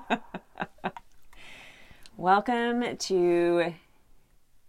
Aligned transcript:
Welcome 2.16 2.96
to 2.96 3.74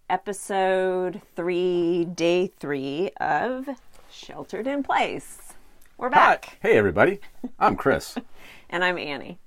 episode 0.09 1.21
three, 1.35 2.05
day 2.05 2.51
three 2.59 3.11
of 3.21 3.69
Sheltered 4.11 4.67
in 4.67 4.83
Place. 4.83 5.53
We're 5.97 6.09
back. 6.09 6.57
Hey, 6.61 6.77
everybody. 6.77 7.19
I'm 7.57 7.75
Chris. 7.75 8.15
and 8.69 8.83
I'm 8.83 8.97
Annie. 8.97 9.39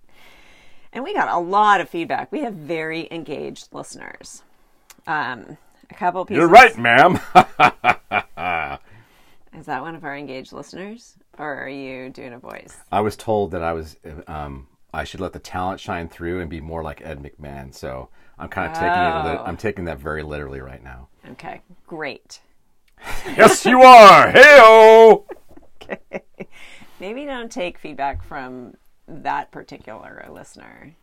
And 0.92 1.04
we 1.04 1.12
got 1.12 1.28
a 1.28 1.38
lot 1.38 1.80
of 1.80 1.88
feedback. 1.88 2.32
We 2.32 2.40
have 2.40 2.54
very 2.54 3.08
engaged 3.10 3.68
listeners. 3.72 4.42
Um, 5.06 5.58
a 5.90 5.94
couple 5.94 6.24
pieces. 6.24 6.38
You're 6.38 6.48
right, 6.48 6.76
ma'am. 6.78 7.20
Is 9.58 9.66
that 9.66 9.82
one 9.82 9.94
of 9.94 10.04
our 10.04 10.16
engaged 10.16 10.52
listeners, 10.52 11.16
or 11.38 11.54
are 11.54 11.68
you 11.68 12.10
doing 12.10 12.32
a 12.32 12.38
voice? 12.38 12.76
I 12.92 13.00
was 13.00 13.16
told 13.16 13.50
that 13.52 13.62
I 13.62 13.72
was 13.72 13.96
um, 14.26 14.66
I 14.96 15.04
should 15.04 15.20
let 15.20 15.34
the 15.34 15.38
talent 15.38 15.78
shine 15.78 16.08
through 16.08 16.40
and 16.40 16.48
be 16.48 16.60
more 16.60 16.82
like 16.82 17.02
Ed 17.04 17.22
McMahon. 17.22 17.74
So 17.74 18.08
I'm 18.38 18.48
kind 18.48 18.68
of 18.70 18.74
taking 18.74 18.88
it. 18.88 19.38
Oh. 19.40 19.44
I'm 19.44 19.58
taking 19.58 19.84
that 19.84 19.98
very 19.98 20.22
literally 20.22 20.60
right 20.60 20.82
now. 20.82 21.08
Okay, 21.32 21.60
great. 21.86 22.40
yes, 23.26 23.66
you 23.66 23.82
are. 23.82 24.32
Heyo. 24.32 25.24
Okay. 25.82 26.22
Maybe 26.98 27.26
don't 27.26 27.52
take 27.52 27.78
feedback 27.78 28.24
from 28.24 28.74
that 29.06 29.50
particular 29.50 30.26
listener. 30.30 30.96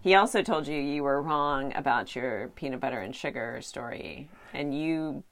He 0.00 0.14
also 0.14 0.42
told 0.42 0.68
you 0.68 0.80
you 0.80 1.02
were 1.02 1.20
wrong 1.20 1.72
about 1.74 2.14
your 2.14 2.48
peanut 2.54 2.78
butter 2.78 3.00
and 3.00 3.14
sugar 3.14 3.58
story, 3.60 4.30
and 4.54 4.72
you 4.72 5.24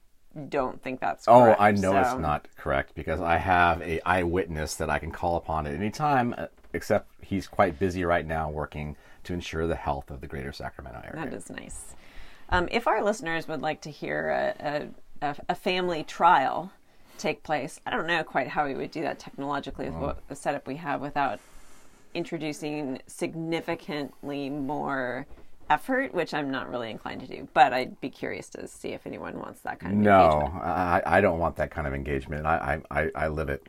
don't 0.49 0.83
think 0.83 0.99
that's 0.99 1.25
Oh. 1.27 1.55
I 1.57 1.71
know 1.71 1.93
so- 1.93 1.99
it's 1.99 2.19
not 2.19 2.47
correct 2.57 2.93
because 2.93 3.21
I 3.21 3.37
have 3.37 3.81
a 3.81 4.01
eyewitness 4.05 4.75
that 4.75 4.89
I 4.89 4.99
can 4.99 5.11
call 5.11 5.37
upon 5.37 5.65
at 5.65 5.73
any 5.73 5.89
time. 5.89 6.35
Uh, 6.37 6.47
Except 6.73 7.09
he's 7.21 7.47
quite 7.47 7.79
busy 7.79 8.03
right 8.03 8.25
now 8.25 8.49
working 8.49 8.95
to 9.23 9.33
ensure 9.33 9.67
the 9.67 9.75
health 9.75 10.11
of 10.11 10.21
the 10.21 10.27
Greater 10.27 10.51
Sacramento 10.51 11.01
area. 11.03 11.25
That 11.25 11.33
is 11.33 11.49
nice. 11.49 11.95
Um, 12.49 12.67
if 12.71 12.87
our 12.87 13.03
listeners 13.03 13.47
would 13.47 13.61
like 13.61 13.81
to 13.81 13.91
hear 13.91 14.53
a, 14.59 14.89
a, 15.21 15.35
a, 15.49 15.55
family 15.55 16.03
trial 16.03 16.71
take 17.17 17.43
place, 17.43 17.79
I 17.85 17.91
don't 17.91 18.07
know 18.07 18.23
quite 18.23 18.47
how 18.47 18.65
we 18.65 18.73
would 18.73 18.91
do 18.91 19.01
that 19.01 19.19
technologically 19.19 19.89
with 19.89 19.95
what 19.95 20.27
the 20.29 20.35
setup 20.35 20.65
we 20.65 20.77
have 20.77 21.01
without 21.01 21.39
introducing 22.13 23.01
significantly 23.05 24.49
more 24.49 25.27
effort, 25.69 26.13
which 26.13 26.33
I'm 26.33 26.49
not 26.49 26.69
really 26.69 26.89
inclined 26.89 27.21
to 27.21 27.27
do. 27.27 27.47
But 27.53 27.73
I'd 27.73 27.99
be 27.99 28.09
curious 28.09 28.49
to 28.51 28.67
see 28.67 28.89
if 28.89 29.05
anyone 29.05 29.37
wants 29.39 29.61
that 29.61 29.79
kind 29.79 29.93
of 29.93 29.99
No, 29.99 30.23
engagement. 30.23 30.63
I, 30.63 31.01
I 31.05 31.21
don't 31.21 31.39
want 31.39 31.57
that 31.57 31.71
kind 31.71 31.85
of 31.85 31.93
engagement. 31.93 32.45
I, 32.45 32.81
I, 32.89 33.09
I 33.13 33.27
live 33.27 33.49
it. 33.49 33.67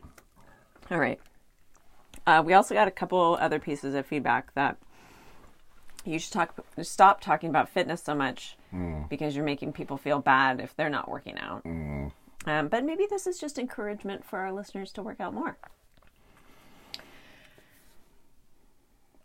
All 0.89 0.97
right. 0.97 1.19
Uh, 2.29 2.43
we 2.43 2.53
also 2.53 2.75
got 2.75 2.87
a 2.87 2.91
couple 2.91 3.39
other 3.41 3.57
pieces 3.57 3.95
of 3.95 4.05
feedback 4.05 4.53
that 4.53 4.77
you 6.05 6.19
should 6.19 6.31
talk, 6.31 6.63
stop 6.83 7.21
talking 7.21 7.49
about 7.49 7.67
fitness 7.67 8.03
so 8.03 8.13
much 8.13 8.55
because 9.09 9.35
you're 9.35 9.43
making 9.43 9.73
people 9.73 9.97
feel 9.97 10.19
bad 10.19 10.59
if 10.59 10.75
they're 10.75 10.91
not 10.91 11.09
working 11.09 11.39
out. 11.39 11.63
Um, 12.45 12.67
but 12.67 12.85
maybe 12.85 13.07
this 13.09 13.25
is 13.25 13.39
just 13.39 13.57
encouragement 13.57 14.23
for 14.23 14.37
our 14.37 14.51
listeners 14.51 14.91
to 14.91 15.01
work 15.01 15.19
out 15.19 15.33
more. 15.33 15.57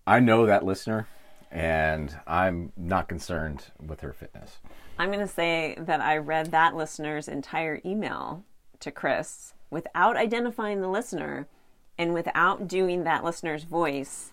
I 0.06 0.18
know 0.20 0.46
that 0.46 0.64
listener, 0.64 1.06
and 1.50 2.16
I'm 2.26 2.72
not 2.74 3.06
concerned 3.06 3.66
with 3.86 4.00
her 4.00 4.14
fitness. 4.14 4.60
I'm 4.98 5.10
going 5.10 5.20
to 5.20 5.32
say 5.32 5.76
that 5.78 6.00
I 6.00 6.16
read 6.16 6.52
that 6.52 6.74
listener's 6.74 7.28
entire 7.28 7.82
email 7.84 8.44
to 8.80 8.90
Chris 8.90 9.52
without 9.68 10.16
identifying 10.16 10.80
the 10.80 10.88
listener 10.88 11.48
and 11.98 12.14
without 12.14 12.66
doing 12.68 13.04
that 13.04 13.24
listener's 13.24 13.64
voice, 13.64 14.32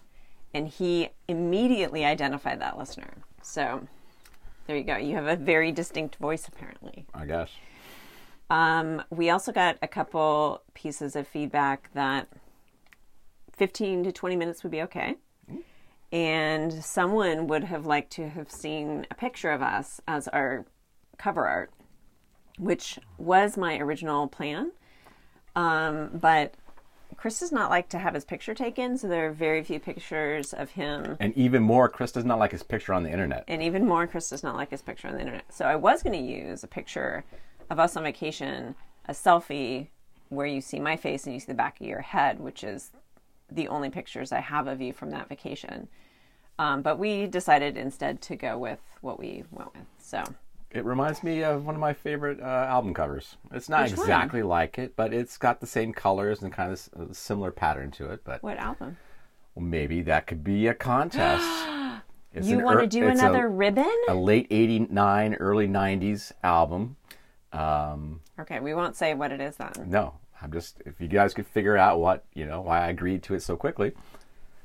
and 0.53 0.67
he 0.67 1.09
immediately 1.27 2.03
identified 2.03 2.59
that 2.61 2.77
listener. 2.77 3.13
So 3.41 3.87
there 4.67 4.77
you 4.77 4.83
go. 4.83 4.97
You 4.97 5.15
have 5.15 5.27
a 5.27 5.35
very 5.35 5.71
distinct 5.71 6.15
voice, 6.17 6.47
apparently. 6.47 7.05
I 7.13 7.25
guess. 7.25 7.49
Um, 8.49 9.01
we 9.09 9.29
also 9.29 9.51
got 9.51 9.77
a 9.81 9.87
couple 9.87 10.61
pieces 10.73 11.15
of 11.15 11.27
feedback 11.27 11.89
that 11.93 12.27
15 13.53 14.03
to 14.03 14.11
20 14.11 14.35
minutes 14.35 14.63
would 14.63 14.71
be 14.71 14.81
okay. 14.81 15.15
And 16.11 16.73
someone 16.83 17.47
would 17.47 17.63
have 17.63 17.85
liked 17.85 18.11
to 18.13 18.27
have 18.27 18.51
seen 18.51 19.07
a 19.09 19.15
picture 19.15 19.51
of 19.51 19.61
us 19.61 20.01
as 20.07 20.27
our 20.27 20.65
cover 21.17 21.47
art, 21.47 21.71
which 22.57 22.99
was 23.17 23.55
my 23.55 23.77
original 23.77 24.27
plan. 24.27 24.71
Um, 25.55 26.09
but 26.13 26.55
Chris 27.21 27.39
does 27.39 27.51
not 27.51 27.69
like 27.69 27.87
to 27.87 27.99
have 27.99 28.15
his 28.15 28.25
picture 28.25 28.55
taken, 28.55 28.97
so 28.97 29.07
there 29.07 29.27
are 29.27 29.31
very 29.31 29.63
few 29.63 29.79
pictures 29.79 30.53
of 30.53 30.71
him. 30.71 31.17
And 31.19 31.37
even 31.37 31.61
more, 31.61 31.87
Chris 31.87 32.11
does 32.11 32.25
not 32.25 32.39
like 32.39 32.51
his 32.51 32.63
picture 32.63 32.95
on 32.95 33.03
the 33.03 33.11
internet. 33.11 33.43
And 33.47 33.61
even 33.61 33.85
more, 33.85 34.07
Chris 34.07 34.27
does 34.27 34.41
not 34.41 34.55
like 34.55 34.71
his 34.71 34.81
picture 34.81 35.07
on 35.07 35.13
the 35.13 35.19
internet. 35.19 35.43
So 35.53 35.65
I 35.65 35.75
was 35.75 36.01
going 36.01 36.17
to 36.17 36.33
use 36.33 36.63
a 36.63 36.67
picture 36.67 37.23
of 37.69 37.79
us 37.79 37.95
on 37.95 38.01
vacation, 38.01 38.73
a 39.05 39.13
selfie 39.13 39.89
where 40.29 40.47
you 40.47 40.61
see 40.61 40.79
my 40.79 40.97
face 40.97 41.25
and 41.25 41.35
you 41.35 41.39
see 41.39 41.45
the 41.45 41.53
back 41.53 41.79
of 41.79 41.85
your 41.85 42.01
head, 42.01 42.39
which 42.39 42.63
is 42.63 42.89
the 43.51 43.67
only 43.67 43.91
pictures 43.91 44.31
I 44.31 44.39
have 44.39 44.65
of 44.65 44.81
you 44.81 44.91
from 44.91 45.11
that 45.11 45.29
vacation. 45.29 45.89
Um, 46.57 46.81
but 46.81 46.97
we 46.97 47.27
decided 47.27 47.77
instead 47.77 48.19
to 48.21 48.35
go 48.35 48.57
with 48.57 48.79
what 49.01 49.19
we 49.19 49.43
went 49.51 49.71
with. 49.75 49.85
So 49.99 50.23
It 50.73 50.85
reminds 50.85 51.21
me 51.21 51.43
of 51.43 51.65
one 51.65 51.75
of 51.75 51.81
my 51.81 51.93
favorite 51.93 52.39
uh, 52.39 52.43
album 52.45 52.93
covers. 52.93 53.35
It's 53.51 53.67
not 53.67 53.83
Which 53.83 53.97
one? 53.97 54.05
exactly 54.05 54.41
like 54.43 54.77
it, 54.79 54.95
but 54.95 55.13
it's 55.13 55.37
got 55.37 55.59
the 55.59 55.67
same 55.67 55.91
colors 55.93 56.41
and 56.41 56.51
kind 56.53 56.71
of 56.71 57.15
similar 57.15 57.51
pattern 57.51 57.91
to 57.91 58.09
it. 58.11 58.23
But 58.23 58.41
what 58.41 58.57
album? 58.57 58.97
well, 59.55 59.65
maybe 59.65 60.01
that 60.03 60.27
could 60.27 60.43
be 60.43 60.67
a 60.67 60.73
contest. 60.73 61.45
It's 62.33 62.47
you 62.47 62.59
want 62.59 62.77
to 62.77 62.83
ear- 62.83 62.87
do 62.87 63.11
it's 63.11 63.19
a- 63.21 63.25
another 63.25 63.49
ribbon? 63.49 63.91
A 64.07 64.13
late 64.15 64.47
'89, 64.49 65.33
early 65.33 65.67
'90s 65.67 66.31
album. 66.41 66.95
Um, 67.51 68.21
Okay, 68.39 68.61
we 68.61 68.73
won't 68.73 68.95
say 68.95 69.13
what 69.13 69.33
it 69.33 69.41
is 69.41 69.57
then. 69.57 69.73
no, 69.87 70.13
I'm 70.41 70.49
just 70.53 70.81
if 70.85 71.01
you 71.01 71.09
guys 71.09 71.33
could 71.33 71.45
figure 71.45 71.75
out 71.75 71.99
what 71.99 72.23
you 72.33 72.45
know 72.45 72.61
why 72.61 72.85
I 72.85 72.87
agreed 72.87 73.21
to 73.23 73.33
it 73.33 73.41
so 73.43 73.57
quickly. 73.57 73.91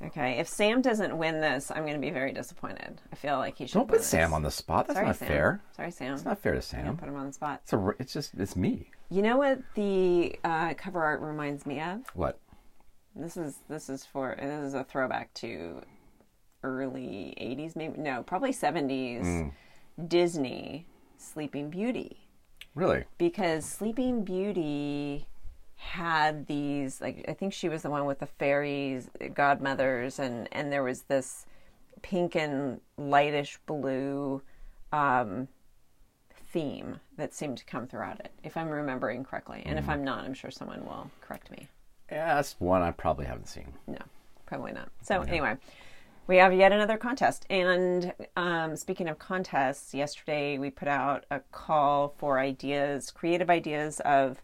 Okay, 0.05 0.39
if 0.39 0.47
Sam 0.47 0.83
doesn't 0.83 1.17
win 1.17 1.41
this, 1.41 1.71
I'm 1.71 1.83
going 1.85 1.95
to 1.95 2.01
be 2.01 2.11
very 2.11 2.33
disappointed. 2.33 3.01
I 3.11 3.17
feel 3.17 3.39
like 3.39 3.57
he 3.59 3.67
should. 3.67 3.75
Don't 3.75 3.89
put 3.89 4.03
Sam 4.03 4.35
on 4.35 4.43
the 4.43 4.51
spot. 4.51 4.87
That's 4.87 4.97
Sorry, 4.99 5.07
not 5.07 5.17
Sam. 5.17 5.29
fair. 5.29 5.63
Sorry, 5.75 5.91
Sam. 5.91 6.15
It's 6.15 6.25
not 6.25 6.39
fair 6.39 6.53
to 6.55 6.61
Sam. 6.63 6.97
put 6.97 7.09
him 7.09 7.17
on 7.17 7.27
the 7.27 7.33
spot. 7.33 7.61
It's 7.65 7.73
a. 7.73 7.93
It's 7.99 8.13
just. 8.13 8.35
It's 8.39 8.57
me. 8.57 8.91
You 9.11 9.23
know 9.23 9.37
what 9.39 9.61
the 9.75 10.39
uh, 10.45 10.75
cover 10.75 11.03
art 11.03 11.21
reminds 11.21 11.65
me 11.65 11.81
of? 11.81 12.01
What? 12.15 12.39
This 13.15 13.37
is 13.39 13.61
this 13.71 13.89
is 13.89 14.05
for 14.05 14.37
this 14.39 14.65
is 14.65 14.75
a 14.75 14.85
throwback 14.85 15.33
to 15.35 15.81
early 16.63 17.35
'80s, 17.41 17.75
maybe 17.77 17.99
no, 17.99 18.23
probably 18.23 18.53
'70s 18.53 19.51
Disney 20.09 20.87
Sleeping 21.17 21.71
Beauty 21.71 22.19
Really? 22.75 23.05
because 23.17 23.65
Sleeping 23.65 24.25
Beauty 24.25 25.27
had 25.77 26.47
these 26.47 27.01
like 27.01 27.25
I 27.29 27.35
think 27.35 27.53
she 27.53 27.69
was 27.69 27.83
the 27.83 27.91
one 27.91 28.07
with 28.07 28.19
the 28.19 28.27
fairies, 28.27 29.09
godmothers, 29.35 30.19
and 30.19 30.49
and 30.53 30.73
there 30.73 30.83
was 30.83 31.03
this 31.03 31.47
pink 32.03 32.35
and 32.35 32.81
lightish 32.99 33.59
blue 33.67 34.43
um, 34.93 35.49
theme 36.51 37.01
that 37.17 37.35
seemed 37.35 37.59
to 37.59 37.65
come 37.65 37.87
throughout 37.87 38.21
it, 38.21 38.33
if 38.43 38.57
I'm 38.57 38.69
remembering 38.69 39.25
correctly. 39.25 39.63
And 39.67 39.79
if 39.79 39.89
I'm 39.89 40.05
not, 40.05 40.25
I'm 40.25 40.35
sure 40.35 40.51
someone 40.51 40.85
will 40.85 41.11
correct 41.21 41.51
me. 41.51 41.69
Yeah, 42.11 42.35
that's 42.35 42.57
one 42.59 42.83
I 42.83 42.93
probably 42.93 43.27
haven't 43.27 43.49
seen. 43.49 43.73
No, 43.87 43.99
probably 44.47 44.73
not. 44.73 44.89
So 45.03 45.23
anyway, 45.23 45.57
we 46.27 46.37
have 46.37 46.55
yet 46.55 46.73
another 46.73 46.97
contest. 46.97 47.47
And 47.51 48.15
um, 48.37 48.77
speaking 48.77 49.09
of 49.09 49.19
contests, 49.19 49.93
yesterday 49.93 50.59
we 50.59 50.71
put 50.71 50.89
out 50.89 51.25
a 51.31 51.41
call 51.53 52.15
for 52.17 52.39
ideas, 52.39 53.11
creative 53.11 53.51
ideas 53.51 54.01
of 54.01 54.41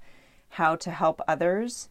how 0.52 0.76
to 0.76 0.90
help 0.90 1.20
others 1.26 1.88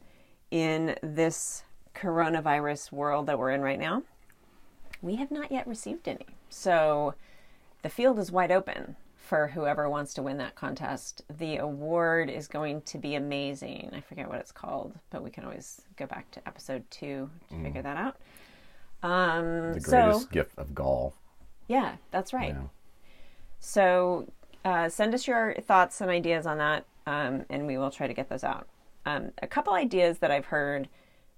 in 0.52 0.96
this 1.02 1.64
coronavirus 1.96 2.92
world 2.92 3.26
that 3.28 3.38
we're 3.40 3.52
in 3.52 3.62
right 3.62 3.80
now. 3.80 4.04
We 5.02 5.16
have 5.16 5.32
not 5.32 5.52
yet 5.52 5.68
received 5.68 6.08
any. 6.08 6.26
So 6.50 7.16
the 7.82 7.90
field 7.90 8.20
is 8.20 8.32
wide 8.32 8.52
open 8.52 8.96
for 9.16 9.48
whoever 9.48 9.90
wants 9.90 10.14
to 10.16 10.22
win 10.22 10.38
that 10.38 10.56
contest. 10.56 11.24
The 11.38 11.58
award 11.58 12.30
is 12.30 12.48
going 12.48 12.82
to 12.84 12.98
be 12.98 13.16
amazing. 13.16 13.90
I 13.94 14.02
forget 14.02 14.28
what 14.28 14.40
it's 14.40 14.52
called, 14.52 14.94
but 15.10 15.24
we 15.24 15.32
can 15.32 15.44
always 15.44 15.82
go 15.96 16.06
back 16.06 16.30
to 16.32 16.48
episode 16.48 16.84
two 16.92 17.30
to 17.50 17.64
figure 17.64 17.82
that 17.82 17.98
out. 17.98 18.18
Um, 19.02 19.74
The 19.74 19.82
so, 19.82 19.90
greatest 19.90 20.32
gift 20.32 20.58
of 20.60 20.76
gall. 20.76 21.16
yeah, 21.68 21.96
that's 22.12 22.34
right. 22.34 22.50
Yeah. 22.54 22.68
So 23.60 24.28
uh, 24.66 24.90
send 24.90 25.14
us 25.16 25.28
your 25.28 25.56
thoughts 25.62 26.02
and 26.02 26.12
ideas 26.12 26.46
on 26.46 26.58
that, 26.60 26.86
um, 27.06 27.46
and 27.50 27.68
we 27.68 27.78
will 27.78 27.92
try 27.92 28.08
to 28.08 28.14
get 28.14 28.30
those 28.30 28.44
out. 28.44 28.68
Um, 29.06 29.32
a 29.42 29.48
couple 29.48 29.74
ideas 29.74 30.20
that 30.20 30.32
I've 30.32 30.46
heard, 30.46 30.88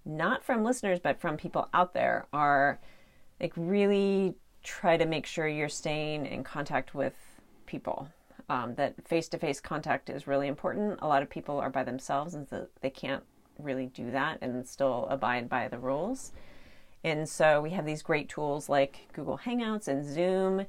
not 0.06 0.44
from 0.44 0.64
listeners, 0.64 1.00
but 1.00 1.20
from 1.20 1.38
people 1.38 1.70
out 1.74 1.94
there, 1.94 2.28
are 2.34 2.80
like 3.40 3.54
really 3.56 4.36
try 4.64 4.98
to 4.98 5.06
make 5.06 5.26
sure 5.26 5.48
you're 5.48 5.70
staying 5.70 6.26
in 6.26 6.44
contact 6.44 6.94
with 6.94 7.14
people. 7.66 8.08
Um, 8.50 8.76
that 8.76 9.08
face 9.08 9.30
to 9.30 9.38
face 9.38 9.62
contact 9.62 10.10
is 10.10 10.28
really 10.28 10.48
important. 10.48 11.00
A 11.02 11.08
lot 11.08 11.22
of 11.22 11.30
people 11.30 11.60
are 11.60 11.70
by 11.70 11.84
themselves 11.84 12.34
and 12.34 12.48
so 12.48 12.68
they 12.82 12.90
can't 12.90 13.24
really 13.58 13.88
do 13.88 14.12
that 14.12 14.40
and 14.42 14.68
still 14.68 15.08
abide 15.10 15.48
by 15.48 15.68
the 15.70 15.78
rules. 15.78 16.34
And 17.04 17.28
so 17.28 17.62
we 17.62 17.72
have 17.72 17.86
these 17.86 18.02
great 18.02 18.30
tools 18.30 18.70
like 18.70 19.08
Google 19.14 19.38
Hangouts 19.38 19.88
and 19.88 20.06
Zoom. 20.06 20.66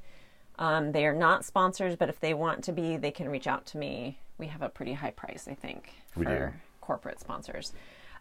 Um, 0.57 0.91
they 0.91 1.05
are 1.05 1.13
not 1.13 1.45
sponsors, 1.45 1.95
but 1.95 2.09
if 2.09 2.19
they 2.19 2.33
want 2.33 2.63
to 2.65 2.71
be, 2.71 2.97
they 2.97 3.11
can 3.11 3.29
reach 3.29 3.47
out 3.47 3.65
to 3.67 3.77
me. 3.77 4.19
We 4.37 4.47
have 4.47 4.61
a 4.61 4.69
pretty 4.69 4.93
high 4.93 5.11
price, 5.11 5.47
I 5.49 5.53
think, 5.53 5.93
We 6.15 6.25
for 6.25 6.49
do. 6.51 6.53
corporate 6.81 7.19
sponsors. 7.19 7.73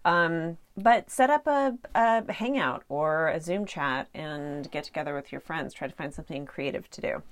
Um, 0.04 0.58
but 0.76 1.10
set 1.10 1.30
up 1.30 1.46
a, 1.46 1.76
a 1.94 2.30
hangout 2.32 2.84
or 2.88 3.28
a 3.28 3.40
Zoom 3.40 3.64
chat 3.64 4.08
and 4.14 4.70
get 4.70 4.84
together 4.84 5.14
with 5.14 5.32
your 5.32 5.40
friends. 5.40 5.72
Try 5.72 5.88
to 5.88 5.94
find 5.94 6.12
something 6.12 6.44
creative 6.46 6.90
to 6.90 7.00
do. 7.00 7.22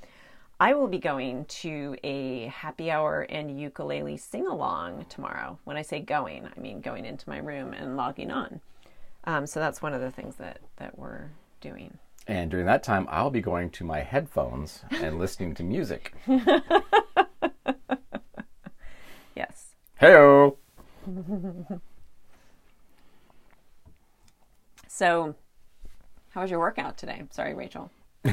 I 0.59 0.75
will 0.75 0.89
be 0.89 0.99
going 0.99 1.45
to 1.47 1.97
a 2.05 2.47
happy 2.47 2.91
hour 2.91 3.23
and 3.23 3.61
ukulele 3.61 4.17
sing 4.17 4.47
along 4.47 5.07
tomorrow. 5.09 5.59
When 5.65 5.77
I 5.77 5.83
say 5.83 6.01
going, 6.01 6.49
I 6.57 6.59
mean 6.59 6.81
going 6.81 7.05
into 7.05 7.29
my 7.29 7.39
room 7.39 7.73
and 7.73 7.97
logging 7.97 8.31
on. 8.31 8.61
Um, 9.25 9.47
so 9.47 9.61
that's 9.61 9.83
one 9.83 9.93
of 9.93 10.01
the 10.01 10.11
things 10.11 10.37
that, 10.37 10.61
that 10.77 10.99
we're 10.99 11.31
doing. 11.61 11.99
And 12.29 12.51
during 12.51 12.67
that 12.67 12.85
time, 12.85 13.07
I'll 13.11 13.31
be 13.31 13.41
going 13.41 13.71
to 13.71 13.85
my 13.85 14.01
headphones 14.01 14.85
and 14.93 15.19
listening 15.19 15.55
to 15.55 15.65
music. 15.65 16.15
Heyo. 20.03 20.57
So, 24.89 25.35
how 26.31 26.43
was 26.43 26.51
your 26.51 26.61
workout 26.61 26.99
today? 26.99 27.23
Sorry, 27.31 27.55
Rachel. 27.55 27.91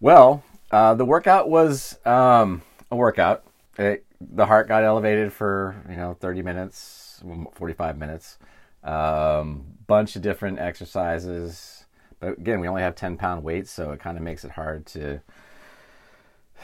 Well, 0.00 0.42
uh, 0.70 0.94
the 0.94 1.04
workout 1.04 1.48
was 1.48 1.98
um, 2.06 2.62
a 2.90 2.96
workout. 2.96 3.42
It, 3.78 4.04
the 4.20 4.46
heart 4.46 4.68
got 4.68 4.84
elevated 4.84 5.32
for 5.32 5.76
you 5.88 5.96
know 5.96 6.14
30 6.20 6.42
minutes, 6.42 7.22
45 7.54 7.98
minutes. 7.98 8.38
Um, 8.82 9.64
bunch 9.86 10.14
of 10.14 10.22
different 10.22 10.58
exercises, 10.58 11.86
but 12.20 12.38
again, 12.38 12.60
we 12.60 12.68
only 12.68 12.82
have 12.82 12.94
10 12.94 13.16
pound 13.16 13.42
weights, 13.42 13.70
so 13.70 13.92
it 13.92 14.00
kind 14.00 14.16
of 14.18 14.22
makes 14.22 14.44
it 14.44 14.52
hard 14.52 14.86
to 14.86 15.20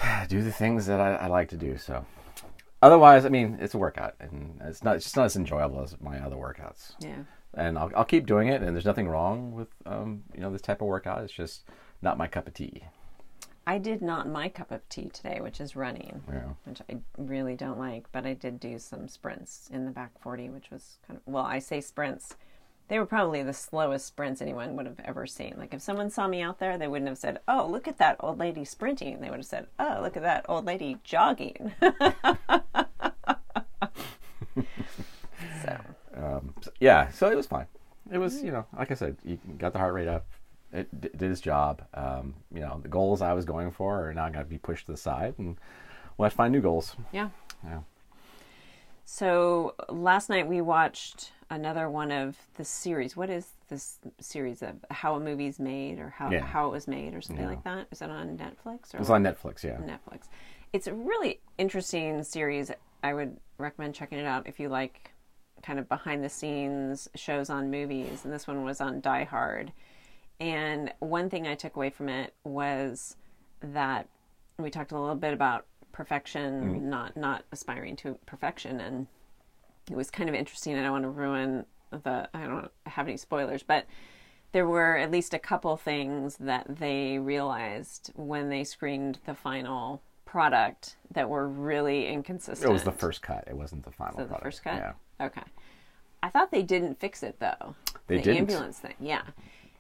do 0.29 0.43
the 0.43 0.52
things 0.52 0.87
that 0.87 1.00
I, 1.00 1.14
I 1.14 1.26
like 1.26 1.49
to 1.50 1.56
do. 1.56 1.76
So, 1.76 2.05
otherwise, 2.82 3.25
I 3.25 3.29
mean, 3.29 3.58
it's 3.61 3.75
a 3.75 3.79
workout, 3.79 4.14
and 4.20 4.61
it's 4.64 4.82
not 4.85 4.97
it's 4.97 5.05
just 5.05 5.17
not 5.17 5.26
as 5.26 5.37
enjoyable 5.37 5.82
as 5.82 6.00
my 6.00 6.19
other 6.20 6.37
workouts. 6.37 6.93
Yeah. 7.00 7.25
And 7.55 7.76
I'll, 7.79 7.91
I'll 7.97 8.05
keep 8.05 8.26
doing 8.26 8.49
it, 8.49 8.62
and 8.62 8.75
there's 8.75 8.85
nothing 8.85 9.08
wrong 9.08 9.52
with 9.52 9.69
um, 9.87 10.23
you 10.35 10.41
know 10.41 10.50
this 10.52 10.62
type 10.62 10.81
of 10.81 10.88
workout. 10.88 11.23
It's 11.25 11.32
just 11.32 11.64
not 12.02 12.17
my 12.19 12.29
cup 12.29 12.47
of 12.47 12.55
tea. 12.55 12.85
I 13.67 13.79
did 13.79 14.02
not 14.02 14.29
my 14.29 14.49
cup 14.49 14.73
of 14.73 14.88
tea 14.88 15.11
today, 15.11 15.41
which 15.41 15.61
is 15.61 15.76
running, 15.76 16.23
Yeah. 16.29 16.49
which 16.64 16.81
I 16.91 16.97
really 17.19 17.55
don't 17.56 17.79
like, 17.79 18.11
but 18.11 18.26
I 18.26 18.32
did 18.35 18.58
do 18.58 18.79
some 18.79 19.06
sprints 19.06 19.69
in 19.73 19.85
the 19.85 19.91
back 19.93 20.11
40, 20.20 20.49
which 20.49 20.70
was 20.70 20.97
kind 21.06 21.19
of, 21.19 21.32
well, 21.32 21.44
I 21.44 21.58
say 21.61 21.81
sprints. 21.81 22.35
They 22.90 22.98
were 22.98 23.06
probably 23.06 23.42
the 23.44 23.52
slowest 23.54 24.04
sprints 24.06 24.42
anyone 24.42 24.75
would 24.76 24.84
have 24.84 24.98
ever 25.04 25.25
seen. 25.26 25.54
Like 25.56 25.72
if 25.72 25.81
someone 25.81 26.10
saw 26.10 26.26
me 26.26 26.42
out 26.42 26.58
there, 26.58 26.76
they 26.76 26.88
wouldn't 26.88 27.08
have 27.08 27.19
said, 27.19 27.38
"Oh, 27.48 27.66
look 27.70 27.87
at 27.88 27.98
that 27.98 28.16
old 28.20 28.38
lady 28.38 28.64
sprinting." 28.64 29.20
They 29.20 29.31
would 29.31 29.38
have 29.38 29.46
said, 29.46 29.69
"Oh, 29.78 30.00
look 30.02 30.16
at 30.16 30.25
that 30.25 30.44
old 30.48 30.64
lady 30.66 30.98
jogging." 31.04 31.72
so, 35.62 35.78
Um, 36.16 36.54
so- 36.60 36.72
yeah, 36.81 37.10
so 37.10 37.31
it 37.31 37.37
was 37.37 37.46
fine. 37.46 37.66
It 38.10 38.19
was, 38.19 38.42
you 38.42 38.50
know, 38.50 38.66
like 38.76 38.90
I 38.90 38.94
said, 38.94 39.16
you 39.25 39.38
got 39.58 39.72
the 39.72 39.78
heart 39.78 39.94
rate 39.94 40.08
up. 40.08 40.26
It 40.72 41.00
d- 41.00 41.10
did 41.16 41.31
its 41.31 41.40
job. 41.40 41.82
Um, 41.94 42.34
you 42.52 42.60
know, 42.60 42.81
the 42.82 42.88
goals 42.88 43.22
I 43.22 43.32
was 43.34 43.44
going 43.44 43.70
for 43.70 44.08
are 44.08 44.14
now 44.14 44.28
going 44.31 44.44
to 44.44 44.50
be 44.50 44.58
pushed 44.58 44.87
to 44.87 44.92
the 44.92 44.98
side, 44.98 45.34
and 45.38 45.56
we'll 46.16 46.26
have 46.26 46.32
to 46.32 46.37
find 46.37 46.52
new 46.52 46.60
goals. 46.60 46.96
yeah. 47.12 47.28
Yeah. 47.64 47.81
So 49.20 49.75
last 49.90 50.31
night 50.31 50.49
we 50.49 50.62
watched 50.62 51.32
another 51.50 51.90
one 51.90 52.11
of 52.11 52.38
the 52.55 52.64
series. 52.64 53.19
What 53.19 53.28
is 53.28 53.49
this 53.69 53.99
series 54.19 54.62
of 54.62 54.76
how 54.90 55.14
a 55.17 55.20
movie's 55.20 55.61
made 55.61 55.99
or 55.99 56.08
how 56.08 56.31
Yeah. 56.31 56.40
how 56.40 56.69
it 56.69 56.70
was 56.70 56.88
made 56.88 57.12
or 57.12 57.20
something 57.20 57.44
Yeah. 57.44 57.50
like 57.50 57.62
that? 57.64 57.88
Is 57.90 57.99
that 57.99 58.08
on 58.08 58.38
Netflix 58.38 58.94
or 58.94 58.96
It 58.96 59.00
was 59.00 59.11
on 59.11 59.22
Netflix, 59.22 59.62
yeah. 59.62 59.76
Netflix? 59.76 60.28
It's 60.72 60.87
a 60.87 60.94
really 60.94 61.43
interesting 61.58 62.22
series. 62.22 62.72
I 63.02 63.12
would 63.12 63.38
recommend 63.58 63.94
checking 63.94 64.19
it 64.19 64.25
out 64.25 64.46
if 64.46 64.58
you 64.58 64.70
like 64.70 65.12
kind 65.62 65.78
of 65.78 65.87
behind 65.87 66.25
the 66.25 66.31
scenes 66.31 67.06
shows 67.14 67.50
on 67.50 67.70
movies. 67.70 68.25
And 68.25 68.32
this 68.32 68.46
one 68.46 68.64
was 68.64 68.81
on 68.81 69.02
Die 69.02 69.25
Hard. 69.25 69.75
And 70.40 70.94
one 71.00 71.28
thing 71.28 71.46
I 71.46 71.56
took 71.56 71.76
away 71.76 71.90
from 71.90 72.08
it 72.08 72.32
was 72.43 73.19
that 73.61 74.08
we 74.56 74.70
talked 74.70 74.93
a 74.93 74.99
little 74.99 75.14
bit 75.14 75.34
about 75.34 75.66
perfection, 75.92 76.62
mm-hmm. 76.62 76.90
not 76.90 77.16
not 77.16 77.44
aspiring 77.52 77.96
to 77.96 78.19
perfection, 78.26 78.81
and 78.81 79.06
it 79.90 79.96
was 79.96 80.10
kind 80.10 80.28
of 80.28 80.34
interesting. 80.34 80.78
I 80.78 80.82
don't 80.82 80.92
want 80.92 81.04
to 81.04 81.10
ruin 81.10 81.66
the. 81.90 82.28
I 82.34 82.46
don't 82.46 82.70
have 82.87 83.08
any 83.08 83.16
spoilers, 83.16 83.62
but 83.62 83.87
there 84.52 84.66
were 84.66 84.96
at 84.96 85.10
least 85.10 85.34
a 85.34 85.38
couple 85.38 85.76
things 85.76 86.37
that 86.38 86.66
they 86.69 87.19
realized 87.19 88.10
when 88.14 88.48
they 88.48 88.64
screened 88.64 89.19
the 89.25 89.34
final 89.34 90.02
product 90.25 90.96
that 91.12 91.28
were 91.28 91.48
really 91.48 92.06
inconsistent. 92.06 92.69
It 92.69 92.72
was 92.72 92.84
the 92.84 92.92
first 92.92 93.22
cut. 93.22 93.44
It 93.48 93.56
wasn't 93.56 93.84
the 93.84 93.90
final 93.90 94.19
So 94.19 94.26
the 94.26 94.38
first 94.38 94.62
cut. 94.62 94.75
Yeah. 94.76 95.26
Okay. 95.26 95.42
I 96.22 96.28
thought 96.28 96.50
they 96.50 96.62
didn't 96.62 97.00
fix 97.00 97.22
it 97.22 97.38
though. 97.40 97.75
They 98.06 98.16
the 98.16 98.22
didn't? 98.22 98.38
ambulance 98.38 98.78
thing. 98.78 98.94
Yeah. 99.00 99.22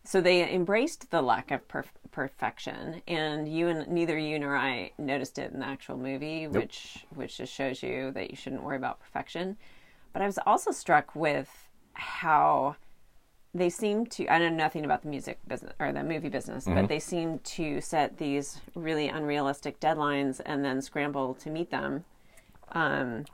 So 0.04 0.20
they 0.20 0.50
embraced 0.52 1.10
the 1.10 1.22
lack 1.22 1.50
of 1.50 1.66
perf- 1.68 1.84
perfection, 2.10 3.02
and 3.06 3.46
you 3.48 3.68
and 3.68 3.86
neither 3.88 4.18
you 4.18 4.38
nor 4.38 4.56
I 4.56 4.92
noticed 4.98 5.38
it 5.38 5.52
in 5.52 5.60
the 5.60 5.66
actual 5.66 5.96
movie, 5.96 6.46
which 6.46 7.04
which 7.14 7.36
just 7.36 7.52
shows 7.52 7.82
you 7.82 8.10
that 8.12 8.30
you 8.30 8.36
shouldn't 8.36 8.62
worry 8.62 8.76
about 8.76 9.00
perfection. 9.00 9.56
But 10.12 10.22
I 10.22 10.26
was 10.26 10.38
also 10.46 10.70
struck 10.72 11.14
with 11.14 11.68
how 11.92 12.76
they 13.52 13.68
seem 13.68 14.06
to 14.06 14.28
I 14.28 14.38
know 14.38 14.48
nothing 14.48 14.84
about 14.84 15.02
the 15.02 15.08
music 15.08 15.38
business 15.46 15.74
or 15.78 15.92
the 15.92 16.02
movie 16.02 16.28
business, 16.28 16.64
but 16.64 16.88
they 16.88 16.98
seem 16.98 17.40
to 17.40 17.80
set 17.80 18.16
these 18.16 18.60
really 18.74 19.08
unrealistic 19.08 19.80
deadlines 19.80 20.40
and 20.44 20.64
then 20.64 20.80
scramble 20.80 21.34
to 21.34 21.50
meet 21.50 21.70
them. 21.70 22.04
Um, 22.72 23.24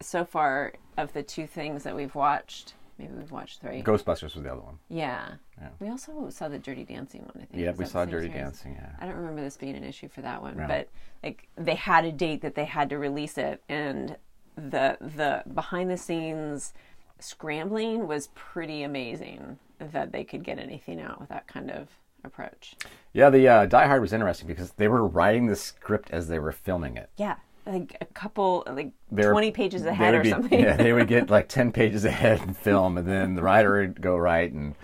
so 0.00 0.24
far, 0.24 0.74
of 0.96 1.12
the 1.12 1.22
two 1.22 1.46
things 1.46 1.84
that 1.84 1.94
we've 1.94 2.14
watched, 2.14 2.74
maybe 2.98 3.12
we've 3.14 3.30
watched 3.30 3.60
three. 3.60 3.82
Ghostbusters 3.82 4.34
was 4.34 4.42
the 4.42 4.52
other 4.52 4.60
one. 4.60 4.78
Yeah. 4.88 5.28
Yeah. 5.60 5.68
We 5.80 5.88
also 5.88 6.28
saw 6.30 6.48
the 6.48 6.58
Dirty 6.58 6.84
Dancing 6.84 7.22
one, 7.22 7.32
I 7.36 7.44
think. 7.46 7.50
Yeah, 7.54 7.72
we 7.72 7.84
saw 7.84 8.04
Dirty 8.04 8.28
series? 8.28 8.42
Dancing. 8.42 8.74
Yeah. 8.74 8.90
I 9.00 9.06
don't 9.06 9.16
remember 9.16 9.42
this 9.42 9.56
being 9.56 9.76
an 9.76 9.84
issue 9.84 10.08
for 10.08 10.22
that 10.22 10.42
one, 10.42 10.56
Yeah. 10.56 10.66
but 10.66 10.88
like 11.22 11.48
they 11.56 11.74
had 11.74 12.04
a 12.04 12.12
date 12.12 12.42
that 12.42 12.54
they 12.54 12.64
had 12.64 12.90
to 12.90 12.98
release 12.98 13.38
it, 13.38 13.62
and 13.68 14.16
the 14.56 14.96
the 15.00 15.42
behind 15.54 15.90
the 15.90 15.96
scenes 15.96 16.74
scrambling 17.20 18.06
was 18.06 18.28
pretty 18.34 18.82
amazing 18.82 19.58
that 19.78 20.12
they 20.12 20.24
could 20.24 20.44
get 20.44 20.58
anything 20.58 21.00
out 21.00 21.20
with 21.20 21.28
that 21.28 21.46
kind 21.46 21.70
of 21.70 21.88
approach. 22.24 22.74
Yeah, 23.12 23.30
the 23.30 23.46
uh, 23.48 23.66
Die 23.66 23.86
Hard 23.86 24.00
was 24.00 24.12
interesting 24.12 24.46
because 24.48 24.72
they 24.72 24.88
were 24.88 25.06
writing 25.06 25.46
the 25.46 25.56
script 25.56 26.10
as 26.10 26.28
they 26.28 26.38
were 26.38 26.52
filming 26.52 26.96
it. 26.96 27.10
Yeah, 27.16 27.36
like 27.68 27.96
a 28.00 28.04
couple, 28.06 28.64
like 28.66 28.92
They 29.12 29.26
were- 29.26 29.32
twenty 29.32 29.50
pages 29.50 29.84
ahead 29.84 30.14
or 30.14 30.22
be- 30.22 30.30
something. 30.30 30.58
Yeah, 30.58 30.76
they 30.76 30.92
would 30.92 31.06
get 31.08 31.30
like 31.36 31.48
ten 31.48 31.70
pages 31.72 32.04
ahead 32.04 32.40
in 32.42 32.54
film, 32.54 32.98
and 32.98 33.06
then 33.06 33.34
the 33.34 33.42
writer 33.42 33.80
would 33.80 34.00
go 34.00 34.16
right, 34.16 34.50
and 34.50 34.74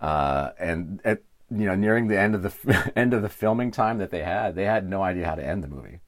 uh, 0.00 0.50
and 0.58 1.00
at 1.04 1.22
you 1.50 1.66
know 1.66 1.74
nearing 1.74 2.08
the 2.08 2.18
end 2.18 2.34
of 2.34 2.42
the 2.42 2.92
end 2.96 3.14
of 3.14 3.22
the 3.22 3.28
filming 3.28 3.70
time 3.70 3.98
that 3.98 4.10
they 4.10 4.22
had, 4.22 4.54
they 4.54 4.64
had 4.64 4.88
no 4.88 5.02
idea 5.02 5.26
how 5.26 5.34
to 5.34 5.44
end 5.44 5.64
the 5.64 5.68
movie, 5.68 6.00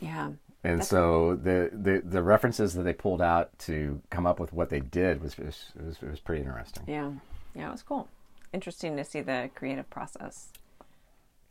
yeah. 0.00 0.30
and 0.64 0.84
so 0.84 1.34
the, 1.36 1.70
the 1.72 2.02
the 2.04 2.22
references 2.22 2.74
that 2.74 2.82
they 2.82 2.92
pulled 2.92 3.22
out 3.22 3.56
to 3.60 4.00
come 4.10 4.26
up 4.26 4.38
with 4.40 4.52
what 4.52 4.68
they 4.68 4.80
did 4.80 5.22
was 5.22 5.38
was 5.38 5.72
it 5.78 5.84
was, 5.84 5.96
it 6.02 6.10
was 6.10 6.20
pretty 6.20 6.42
interesting. 6.42 6.84
Yeah, 6.86 7.10
yeah, 7.54 7.68
it 7.68 7.72
was 7.72 7.82
cool. 7.82 8.08
Interesting 8.52 8.96
to 8.98 9.04
see 9.04 9.22
the 9.22 9.48
creative 9.54 9.88
process 9.88 10.48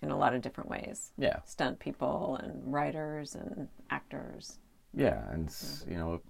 in 0.01 0.11
a 0.11 0.17
lot 0.17 0.33
of 0.33 0.41
different 0.41 0.69
ways. 0.69 1.11
Yeah, 1.17 1.39
Stunt 1.45 1.79
people 1.79 2.37
and 2.41 2.71
writers 2.73 3.35
and 3.35 3.67
actors. 3.89 4.57
yeah, 4.93 5.29
and 5.31 5.53
you 5.87 5.95
know. 5.97 6.21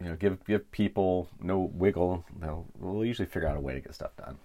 You 0.00 0.08
know, 0.10 0.16
give 0.16 0.44
give 0.44 0.70
people 0.72 1.28
no 1.40 1.70
wiggle. 1.72 2.24
They'll, 2.40 2.66
they'll 2.80 3.04
usually 3.04 3.26
figure 3.26 3.48
out 3.48 3.56
a 3.56 3.60
way 3.60 3.74
to 3.74 3.80
get 3.80 3.94
stuff 3.94 4.10
done. 4.16 4.36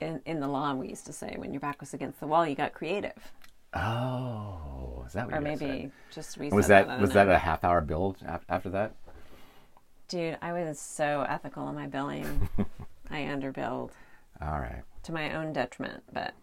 In, 0.00 0.20
in 0.24 0.38
the 0.40 0.46
law, 0.46 0.72
we 0.74 0.88
used 0.88 1.04
to 1.06 1.12
say, 1.12 1.34
when 1.36 1.52
your 1.52 1.60
back 1.60 1.80
was 1.80 1.92
against 1.92 2.20
the 2.20 2.28
wall, 2.28 2.46
you 2.46 2.54
got 2.54 2.72
creative. 2.72 3.32
Oh, 3.74 5.02
is 5.06 5.12
that 5.14 5.26
what 5.26 5.34
Or 5.34 5.40
maybe 5.40 5.66
said? 5.66 5.92
just 6.10 6.38
we 6.38 6.48
Was 6.50 6.66
said 6.66 6.86
that 6.88 7.00
was 7.00 7.12
that 7.12 7.28
a 7.28 7.38
half 7.38 7.64
hour 7.64 7.80
build 7.80 8.18
after 8.48 8.70
that? 8.70 8.94
Dude, 10.08 10.38
I 10.42 10.52
was 10.52 10.78
so 10.78 11.22
ethical 11.28 11.68
in 11.68 11.74
my 11.74 11.86
billing. 11.88 12.48
I 13.10 13.22
underbilled 13.22 13.90
All 14.40 14.60
right, 14.60 14.82
to 15.04 15.12
my 15.12 15.34
own 15.34 15.52
detriment, 15.52 16.04
but 16.12 16.34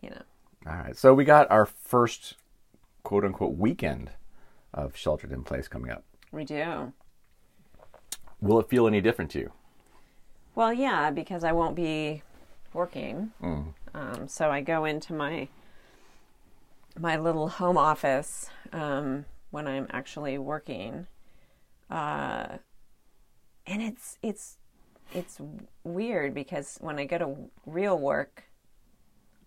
you 0.00 0.10
know. 0.10 0.22
All 0.66 0.76
right. 0.76 0.96
So 0.96 1.14
we 1.14 1.24
got 1.24 1.50
our 1.50 1.66
first 1.66 2.34
quote 3.02 3.24
unquote 3.24 3.56
weekend 3.56 4.10
of 4.72 4.96
sheltered 4.96 5.32
in 5.32 5.42
place 5.44 5.68
coming 5.68 5.90
up. 5.90 6.04
We 6.32 6.44
do. 6.44 6.92
Will 8.40 8.60
it 8.60 8.68
feel 8.68 8.86
any 8.86 9.00
different 9.00 9.30
to 9.32 9.38
you? 9.38 9.52
Well, 10.54 10.72
yeah, 10.72 11.10
because 11.10 11.44
I 11.44 11.52
won't 11.52 11.74
be 11.76 12.22
working. 12.72 13.32
Mm. 13.42 13.74
Um, 13.94 14.28
so 14.28 14.50
I 14.50 14.60
go 14.60 14.84
into 14.84 15.12
my 15.12 15.48
my 16.98 17.16
little 17.16 17.48
home 17.48 17.76
office 17.76 18.50
um, 18.72 19.24
when 19.50 19.66
I'm 19.66 19.86
actually 19.90 20.38
working. 20.38 21.06
Uh, 21.90 22.58
and 23.66 23.82
it's 23.82 24.18
it's 24.22 24.58
it's 25.12 25.38
weird 25.84 26.34
because 26.34 26.78
when 26.80 26.98
I 26.98 27.04
go 27.04 27.18
to 27.18 27.36
real 27.66 27.98
work, 27.98 28.44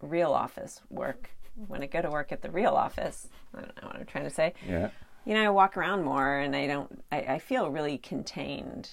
real 0.01 0.32
office 0.32 0.82
work, 0.89 1.30
when 1.68 1.82
I 1.82 1.88
go 1.88 2.01
to 2.01 2.10
work 2.10 2.32
at 2.32 2.42
the 2.42 2.51
real 2.51 2.75
office, 2.75 3.27
I 3.54 3.62
don't 3.62 3.82
know 3.82 3.88
what 3.88 3.96
I'm 3.98 4.06
trying 4.06 4.25
to 4.25 4.30
say. 4.30 4.54
Yeah. 4.68 4.89
You 5.25 5.34
know, 5.34 5.44
I 5.44 5.50
walk 5.50 5.75
around 5.75 6.04
more 6.04 6.38
and 6.38 6.56
I 6.56 6.68
don't, 6.68 7.04
I, 7.12 7.18
I 7.20 7.39
feel 7.39 7.70
really 7.70 7.98
contained 7.98 8.89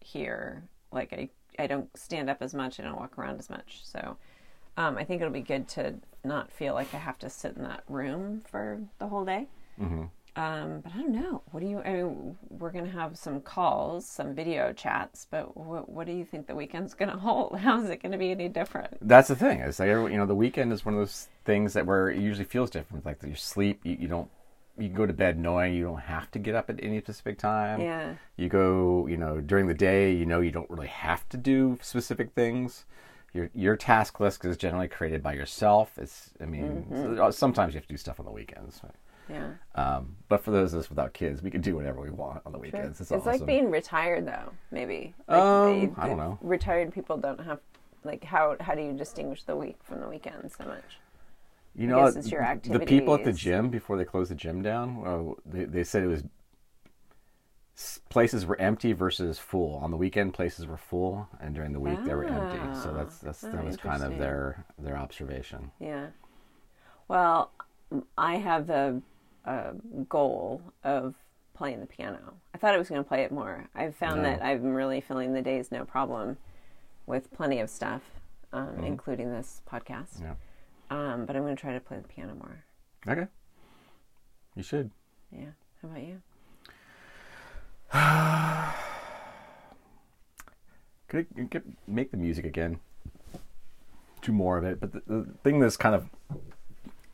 here. 0.00 0.64
Like 0.92 1.12
I, 1.12 1.30
I 1.58 1.66
don't 1.66 1.88
stand 1.96 2.30
up 2.30 2.38
as 2.40 2.54
much. 2.54 2.78
I 2.78 2.84
don't 2.84 2.96
walk 2.96 3.18
around 3.18 3.38
as 3.38 3.50
much. 3.50 3.80
So 3.82 4.16
um, 4.76 4.96
I 4.96 5.04
think 5.04 5.20
it'll 5.20 5.32
be 5.32 5.40
good 5.40 5.68
to 5.68 5.94
not 6.24 6.52
feel 6.52 6.74
like 6.74 6.92
I 6.94 6.98
have 6.98 7.18
to 7.18 7.30
sit 7.30 7.56
in 7.56 7.62
that 7.64 7.82
room 7.88 8.42
for 8.46 8.80
the 8.98 9.08
whole 9.08 9.24
day. 9.24 9.48
Mm-hmm. 9.80 10.04
Um, 10.34 10.80
but 10.80 10.92
I 10.94 10.98
don't 10.98 11.12
know. 11.12 11.42
What 11.50 11.60
do 11.60 11.66
you? 11.66 11.80
I 11.80 11.92
mean, 11.92 12.36
we're 12.48 12.70
gonna 12.70 12.88
have 12.90 13.18
some 13.18 13.40
calls, 13.40 14.06
some 14.06 14.34
video 14.34 14.72
chats, 14.72 15.26
but 15.30 15.54
what, 15.56 15.90
what 15.90 16.06
do 16.06 16.12
you 16.12 16.24
think 16.24 16.46
the 16.46 16.54
weekend's 16.54 16.94
gonna 16.98 17.18
hold? 17.18 17.58
How 17.58 17.80
is 17.82 17.90
it 17.90 18.02
gonna 18.02 18.16
be 18.18 18.30
any 18.30 18.48
different? 18.48 18.96
That's 19.02 19.28
the 19.28 19.36
thing. 19.36 19.60
It's 19.60 19.78
like 19.78 19.88
you 19.88 20.16
know, 20.16 20.24
the 20.26 20.34
weekend 20.34 20.72
is 20.72 20.84
one 20.86 20.94
of 20.94 21.00
those 21.00 21.28
things 21.44 21.74
that 21.74 21.84
where 21.86 22.08
it 22.08 22.18
usually 22.18 22.46
feels 22.46 22.70
different. 22.70 23.04
Like 23.04 23.22
you 23.22 23.34
sleep, 23.34 23.80
you, 23.84 23.96
you 24.00 24.08
don't, 24.08 24.30
you 24.78 24.88
go 24.88 25.04
to 25.04 25.12
bed 25.12 25.38
knowing 25.38 25.74
you 25.74 25.84
don't 25.84 26.00
have 26.00 26.30
to 26.30 26.38
get 26.38 26.54
up 26.54 26.70
at 26.70 26.82
any 26.82 27.00
specific 27.00 27.38
time. 27.38 27.82
Yeah. 27.82 28.14
You 28.38 28.48
go, 28.48 29.06
you 29.06 29.18
know, 29.18 29.40
during 29.42 29.66
the 29.66 29.74
day, 29.74 30.12
you 30.12 30.24
know, 30.24 30.40
you 30.40 30.50
don't 30.50 30.70
really 30.70 30.86
have 30.86 31.28
to 31.28 31.36
do 31.36 31.78
specific 31.82 32.32
things. 32.32 32.86
Your 33.34 33.50
your 33.54 33.76
task 33.76 34.18
list 34.18 34.46
is 34.46 34.56
generally 34.56 34.88
created 34.88 35.22
by 35.22 35.34
yourself. 35.34 35.98
It's, 35.98 36.30
I 36.40 36.46
mean, 36.46 36.86
so- 36.90 37.30
sometimes 37.32 37.74
you 37.74 37.80
have 37.80 37.86
to 37.86 37.92
do 37.92 37.98
stuff 37.98 38.18
on 38.18 38.24
the 38.24 38.32
weekends. 38.32 38.80
Yeah. 39.28 39.50
Um, 39.74 40.16
but 40.28 40.42
for 40.44 40.50
those 40.50 40.72
of 40.74 40.80
us 40.80 40.88
without 40.90 41.12
kids, 41.14 41.42
we 41.42 41.50
can 41.50 41.60
do 41.60 41.74
whatever 41.76 42.00
we 42.00 42.10
want 42.10 42.42
on 42.44 42.52
the 42.52 42.58
weekends. 42.58 43.00
It's, 43.00 43.10
It's 43.10 43.12
awesome. 43.12 43.32
like 43.40 43.46
being 43.46 43.70
retired, 43.70 44.26
though. 44.26 44.52
Maybe. 44.70 45.14
Like, 45.28 45.38
Um, 45.40 45.80
they- 45.80 45.92
I 46.02 46.08
don't 46.08 46.18
know. 46.18 46.38
Retired 46.42 46.92
people 46.92 47.16
don't 47.16 47.40
have. 47.40 47.60
Like 48.04 48.24
how 48.24 48.56
how 48.58 48.74
do 48.74 48.82
you 48.82 48.92
distinguish 48.92 49.44
the 49.44 49.54
week 49.54 49.76
from 49.84 50.00
the 50.00 50.08
weekend 50.08 50.50
so 50.58 50.64
much? 50.64 50.98
You 51.76 51.86
know, 51.86 52.04
it's 52.06 52.30
your 52.32 52.42
the 52.64 52.80
people 52.80 53.14
at 53.14 53.22
the 53.24 53.32
gym 53.32 53.70
before 53.70 53.96
they 53.96 54.04
closed 54.04 54.30
the 54.32 54.34
gym 54.34 54.60
down, 54.60 55.00
well, 55.00 55.38
they, 55.46 55.64
they 55.66 55.84
said 55.84 56.02
it 56.02 56.08
was 56.08 56.24
places 58.10 58.44
were 58.44 58.60
empty 58.60 58.92
versus 58.92 59.38
full. 59.38 59.76
On 59.76 59.90
the 59.90 59.96
weekend, 59.96 60.34
places 60.34 60.66
were 60.66 60.76
full, 60.76 61.28
and 61.40 61.54
during 61.54 61.72
the 61.72 61.80
week 61.80 62.02
they 62.04 62.14
were 62.14 62.24
empty. 62.24 62.58
So 62.80 62.90
Ah. 62.90 62.94
that's 62.96 63.18
that's 63.18 63.44
Ah, 63.44 63.50
that 63.52 63.64
was 63.64 63.76
kind 63.76 64.02
of 64.02 64.18
their 64.18 64.64
their 64.78 64.96
observation. 64.96 65.70
Yeah. 65.78 66.08
Well, 67.08 67.52
I 68.18 68.36
have 68.36 68.68
a, 68.70 69.00
a 69.44 69.72
goal 70.08 70.62
of 70.84 71.14
playing 71.54 71.80
the 71.80 71.86
piano. 71.86 72.34
I 72.54 72.58
thought 72.58 72.74
I 72.74 72.78
was 72.78 72.88
going 72.88 73.02
to 73.02 73.08
play 73.08 73.22
it 73.22 73.32
more. 73.32 73.68
I've 73.74 73.94
found 73.94 74.22
No. 74.22 74.30
that 74.30 74.42
I'm 74.42 74.74
really 74.74 75.00
filling 75.00 75.32
the 75.34 75.42
days 75.42 75.70
no 75.70 75.84
problem 75.84 76.38
with 77.06 77.32
plenty 77.32 77.60
of 77.60 77.68
stuff, 77.70 78.02
um, 78.52 78.82
including 78.84 79.30
this 79.30 79.60
podcast. 79.70 80.20
Yeah. 80.20 80.34
Um, 80.90 81.26
but 81.26 81.36
I'm 81.36 81.42
going 81.42 81.56
to 81.56 81.60
try 81.60 81.72
to 81.72 81.80
play 81.80 81.98
the 81.98 82.08
piano 82.08 82.34
more. 82.34 82.64
Okay. 83.08 83.26
You 84.54 84.62
should. 84.62 84.90
Yeah. 85.30 85.50
How 85.82 85.88
about 85.88 86.02
you? 86.02 86.22
Could 91.08 91.26
it, 91.36 91.50
get, 91.50 91.62
make 91.86 92.10
the 92.10 92.16
music 92.16 92.46
again? 92.46 92.80
Do 94.22 94.32
more 94.32 94.56
of 94.56 94.64
it. 94.64 94.80
But 94.80 94.92
the, 94.92 95.02
the 95.06 95.26
thing 95.42 95.58
that's 95.60 95.76
kind 95.76 95.94
of, 95.94 96.08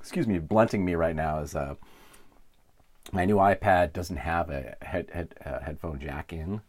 excuse 0.01 0.27
me, 0.27 0.39
blunting 0.39 0.85
me 0.85 0.95
right 0.95 1.17
now 1.17 1.41
is 1.41 1.57
uh, 1.57 1.75
my 3.13 3.25
new 3.25 3.37
iPad 3.37 3.93
doesn't 3.93 4.17
have 4.17 4.51
a 4.51 4.77
head, 4.83 5.11
head 5.13 5.35
uh, 5.45 5.61
headphone 5.61 6.01
jack 6.01 6.33
in, 6.33 6.61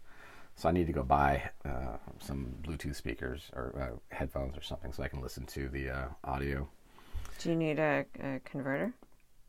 so 0.56 0.70
I 0.70 0.72
need 0.72 0.88
to 0.88 0.94
go 0.94 1.04
buy 1.04 1.50
uh, 1.66 1.98
some 2.20 2.56
Bluetooth 2.62 2.96
speakers 2.96 3.44
or 3.54 3.74
uh, 3.80 4.16
headphones 4.16 4.58
or 4.58 4.62
something 4.62 4.92
so 4.94 5.04
I 5.04 5.08
can 5.08 5.22
listen 5.22 5.46
to 5.48 5.70
the 5.70 5.90
uh, 5.90 6.06
audio. 6.24 6.68
Do 7.40 7.50
you 7.50 7.56
need 7.56 7.80
a, 7.80 8.06
a 8.22 8.40
converter? 8.44 8.94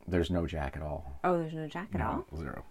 There's 0.07 0.31
no 0.31 0.47
jack 0.47 0.75
at 0.75 0.81
all. 0.81 1.19
Oh, 1.23 1.37
there's 1.39 1.53
no 1.53 1.67
jack 1.67 1.89
at 1.93 2.01
all. 2.01 2.25
Zero. 2.37 2.63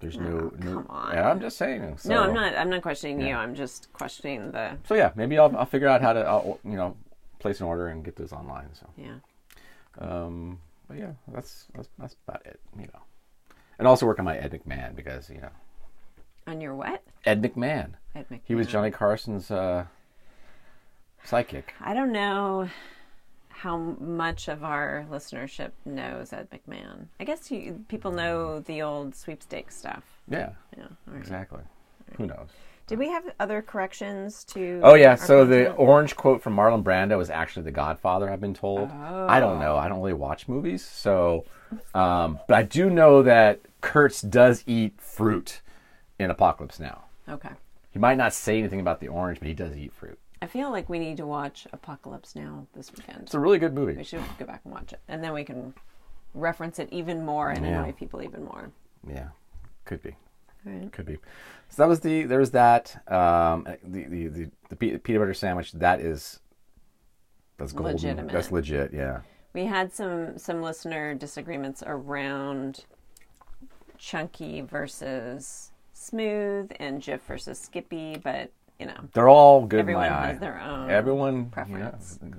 There's 0.00 0.18
no, 0.18 0.52
no. 0.58 0.72
come 0.72 0.86
on. 0.88 1.14
Yeah, 1.14 1.30
I'm 1.30 1.40
just 1.40 1.56
saying. 1.56 1.96
So, 1.98 2.08
No, 2.08 2.22
I'm 2.24 2.34
not. 2.34 2.56
I'm 2.56 2.68
not 2.68 2.82
questioning 2.82 3.20
you. 3.20 3.34
I'm 3.34 3.54
just 3.54 3.92
questioning 3.92 4.50
the. 4.50 4.76
So 4.88 4.94
yeah, 4.94 5.12
maybe 5.14 5.38
I'll, 5.38 5.56
I'll 5.56 5.66
figure 5.66 5.86
out 5.86 6.02
how 6.02 6.12
to, 6.12 6.20
I'll, 6.20 6.58
you 6.64 6.76
know, 6.76 6.96
place 7.38 7.60
an 7.60 7.66
order 7.66 7.86
and 7.86 8.04
get 8.04 8.16
those 8.16 8.32
online. 8.32 8.68
So. 8.72 8.86
Yeah. 8.96 9.14
Um, 9.98 10.58
but 10.88 10.98
yeah, 10.98 11.12
that's 11.28 11.66
that's 11.74 11.88
that's 11.98 12.16
about 12.26 12.44
it, 12.46 12.58
you 12.76 12.86
know. 12.86 13.02
And 13.82 13.88
also 13.88 14.06
work 14.06 14.20
on 14.20 14.24
my 14.24 14.36
Ed 14.38 14.52
McMahon 14.52 14.94
because 14.94 15.28
you 15.28 15.40
know 15.40 15.48
On 16.46 16.60
your 16.60 16.72
what? 16.72 17.02
Ed 17.26 17.42
McMahon. 17.42 17.94
Ed 18.14 18.26
McMahon. 18.30 18.40
He 18.44 18.54
was 18.54 18.68
Johnny 18.68 18.92
Carson's 18.92 19.50
uh, 19.50 19.86
psychic. 21.24 21.74
I 21.80 21.92
don't 21.92 22.12
know 22.12 22.68
how 23.48 23.76
much 23.76 24.46
of 24.46 24.62
our 24.62 25.04
listenership 25.10 25.72
knows 25.84 26.32
Ed 26.32 26.46
McMahon. 26.52 27.06
I 27.18 27.24
guess 27.24 27.50
you, 27.50 27.84
people 27.88 28.12
know 28.12 28.60
the 28.60 28.82
old 28.82 29.16
sweepstakes 29.16 29.76
stuff. 29.76 30.04
Yeah, 30.28 30.50
Yeah. 30.78 30.84
right. 31.08 31.18
exactly. 31.18 31.62
Who 32.18 32.26
knows? 32.28 32.50
Did 32.86 32.98
we 32.98 33.08
have 33.08 33.24
other 33.40 33.62
corrections 33.62 34.44
to? 34.44 34.80
Oh 34.82 34.94
yeah, 34.94 35.14
so 35.14 35.44
the 35.44 35.72
orange 35.74 36.16
quote 36.16 36.42
from 36.42 36.56
Marlon 36.56 36.82
Brando 36.82 37.16
was 37.16 37.30
actually 37.30 37.62
The 37.62 37.70
Godfather. 37.70 38.28
I've 38.30 38.40
been 38.40 38.54
told. 38.54 38.90
I 38.90 39.40
don't 39.40 39.58
know. 39.60 39.76
I 39.76 39.88
don't 39.88 40.00
really 40.00 40.12
watch 40.12 40.48
movies, 40.48 40.84
so 40.84 41.44
um, 41.94 42.38
but 42.48 42.54
I 42.54 42.62
do 42.64 42.90
know 42.90 43.22
that 43.22 43.60
Kurtz 43.80 44.20
does 44.20 44.62
eat 44.66 45.00
fruit 45.00 45.60
in 46.18 46.30
Apocalypse 46.30 46.78
Now. 46.80 47.04
Okay. 47.28 47.50
He 47.92 47.98
might 47.98 48.16
not 48.18 48.32
say 48.32 48.58
anything 48.58 48.80
about 48.80 49.00
the 49.00 49.08
orange, 49.08 49.38
but 49.38 49.48
he 49.48 49.54
does 49.54 49.76
eat 49.76 49.92
fruit. 49.92 50.18
I 50.40 50.46
feel 50.46 50.70
like 50.70 50.88
we 50.88 50.98
need 50.98 51.16
to 51.18 51.26
watch 51.26 51.66
Apocalypse 51.72 52.34
Now 52.34 52.66
this 52.74 52.92
weekend. 52.92 53.22
It's 53.22 53.34
a 53.34 53.38
really 53.38 53.58
good 53.58 53.74
movie. 53.74 53.94
We 53.96 54.04
should 54.04 54.22
go 54.38 54.44
back 54.44 54.62
and 54.64 54.72
watch 54.74 54.92
it, 54.92 55.00
and 55.08 55.22
then 55.22 55.32
we 55.32 55.44
can 55.44 55.72
reference 56.34 56.78
it 56.78 56.88
even 56.90 57.24
more 57.24 57.50
and 57.50 57.64
Yeah. 57.64 57.82
annoy 57.82 57.92
people 57.92 58.22
even 58.22 58.44
more. 58.44 58.70
Yeah, 59.08 59.28
could 59.84 60.02
be. 60.02 60.16
Right. 60.64 60.92
Could 60.92 61.06
be. 61.06 61.18
So 61.68 61.82
that 61.82 61.88
was 61.88 62.00
the 62.00 62.24
there 62.24 62.38
was 62.38 62.50
that 62.52 62.96
um, 63.10 63.66
the, 63.84 64.04
the 64.04 64.28
the 64.28 64.50
the 64.68 64.76
peanut 64.76 65.20
butter 65.20 65.34
sandwich 65.34 65.72
that 65.72 66.00
is 66.00 66.40
that's 67.58 67.72
golden. 67.72 67.94
Legitimate. 67.94 68.32
That's 68.32 68.52
legit. 68.52 68.92
Yeah. 68.92 69.20
We 69.54 69.64
had 69.66 69.92
some 69.92 70.38
some 70.38 70.62
listener 70.62 71.14
disagreements 71.14 71.82
around 71.86 72.84
chunky 73.98 74.60
versus 74.60 75.70
smooth 75.92 76.70
and 76.78 77.00
Jif 77.02 77.20
versus 77.22 77.58
Skippy, 77.58 78.16
but 78.22 78.50
you 78.78 78.86
know, 78.86 78.96
They're 79.14 79.28
all 79.28 79.64
good 79.66 79.80
Everyone 79.80 80.06
in 80.06 80.10
my 80.12 80.26
has 80.26 80.36
eye. 80.36 80.38
their 80.40 80.60
own 80.60 80.90
Everyone 80.90 81.46
preference. 81.46 82.18
You 82.22 82.30
know, 82.30 82.36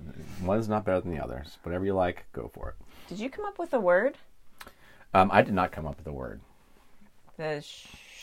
one's 0.48 0.68
not 0.68 0.84
better 0.84 1.00
than 1.00 1.12
the 1.16 1.24
others. 1.24 1.58
Whatever 1.64 1.86
you 1.86 1.94
like, 1.94 2.26
go 2.34 2.52
for 2.54 2.70
it. 2.70 2.76
did 3.08 3.20
you 3.20 3.30
come 3.30 3.46
up 3.46 3.58
with 3.58 3.74
a 3.74 3.80
word? 3.80 4.18
Um, 5.14 5.30
I 5.32 5.42
did 5.42 5.54
not 5.54 5.72
come 5.72 5.86
up 5.88 5.96
with 5.96 6.04
the 6.06 6.12
word. 6.12 6.42
The 7.38 7.64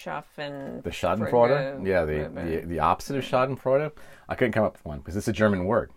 Schaffen. 0.04 0.82
The 0.82 0.90
Schadenfreude. 0.90 1.86
Yeah, 1.86 2.04
the, 2.04 2.30
the 2.34 2.66
the 2.66 2.78
opposite 2.78 3.16
of 3.16 3.24
Schadenfreude. 3.24 3.92
I 4.28 4.34
couldn't 4.34 4.52
come 4.52 4.64
up 4.64 4.74
with 4.74 4.84
one 4.84 4.98
because 4.98 5.16
it's 5.16 5.28
a 5.28 5.32
German 5.32 5.64
word. 5.64 5.92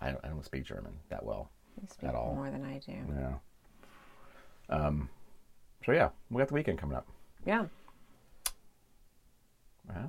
I 0.00 0.12
don't, 0.12 0.24
I 0.24 0.28
don't 0.28 0.44
speak 0.44 0.64
German 0.64 0.92
that 1.08 1.24
well. 1.24 1.50
You 1.80 1.88
speak 1.90 2.08
at 2.08 2.14
all. 2.14 2.34
more 2.34 2.50
than 2.50 2.64
I 2.64 2.78
do. 2.78 2.92
Yeah. 3.18 3.34
Um. 4.68 5.08
So 5.84 5.92
yeah, 5.92 6.10
we 6.30 6.38
got 6.38 6.48
the 6.48 6.54
weekend 6.54 6.78
coming 6.78 6.96
up. 6.96 7.06
Yeah. 7.44 7.64
Yeah. 9.88 10.06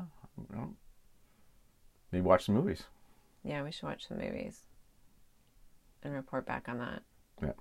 well, 0.54 0.74
Maybe 2.12 2.22
watch 2.22 2.46
some 2.46 2.56
movies. 2.56 2.84
Yeah, 3.44 3.64
we 3.64 3.72
should 3.72 3.88
watch 3.88 4.08
some 4.08 4.20
movies 4.20 4.60
and 6.04 6.14
report 6.14 6.46
back 6.46 6.68
on 6.68 6.78
that. 6.80 7.02
Yeah. 7.42 7.52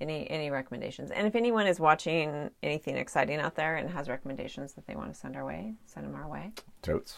Any 0.00 0.30
any 0.30 0.50
recommendations? 0.50 1.10
And 1.10 1.26
if 1.26 1.34
anyone 1.34 1.66
is 1.66 1.80
watching 1.80 2.50
anything 2.62 2.96
exciting 2.96 3.40
out 3.40 3.56
there 3.56 3.76
and 3.76 3.90
has 3.90 4.08
recommendations 4.08 4.74
that 4.74 4.86
they 4.86 4.94
want 4.94 5.12
to 5.12 5.18
send 5.18 5.34
our 5.36 5.44
way, 5.44 5.74
send 5.86 6.06
them 6.06 6.14
our 6.14 6.28
way. 6.28 6.52
Totes. 6.82 7.16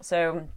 So, 0.00 0.48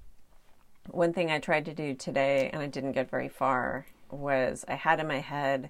one 0.89 1.11
thing 1.13 1.29
I 1.31 1.39
tried 1.39 1.65
to 1.65 1.73
do 1.73 1.93
today, 1.93 2.49
and 2.53 2.61
I 2.61 2.67
didn't 2.67 2.93
get 2.93 3.09
very 3.11 3.27
far, 3.29 3.85
was 4.09 4.63
I 4.67 4.75
had 4.75 4.99
in 4.99 5.07
my 5.07 5.19
head 5.19 5.69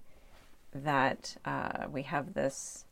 that 0.73 1.35
uh, 1.45 1.87
we 1.91 2.03
have 2.03 2.33
this 2.33 2.85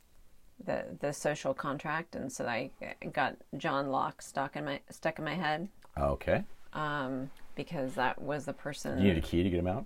the 0.66 0.86
the 1.02 1.14
social 1.14 1.54
contract, 1.54 2.16
and 2.16 2.32
so 2.32 2.46
I 2.46 2.72
got 3.12 3.36
John 3.58 3.90
Locke 3.90 4.22
stuck 4.22 4.56
in 4.56 4.66
my 4.66 4.80
stuck 4.90 5.20
in 5.20 5.26
my 5.26 5.36
head 5.36 5.68
Okay. 5.98 6.44
um, 6.74 7.30
because 7.56 7.94
that 7.94 8.20
was 8.22 8.46
the 8.46 8.54
person 8.54 9.00
You 9.00 9.10
need 9.10 9.18
a 9.18 9.22
key 9.22 9.44
to 9.44 9.50
get 9.50 9.60
him 9.60 9.68
out. 9.68 9.86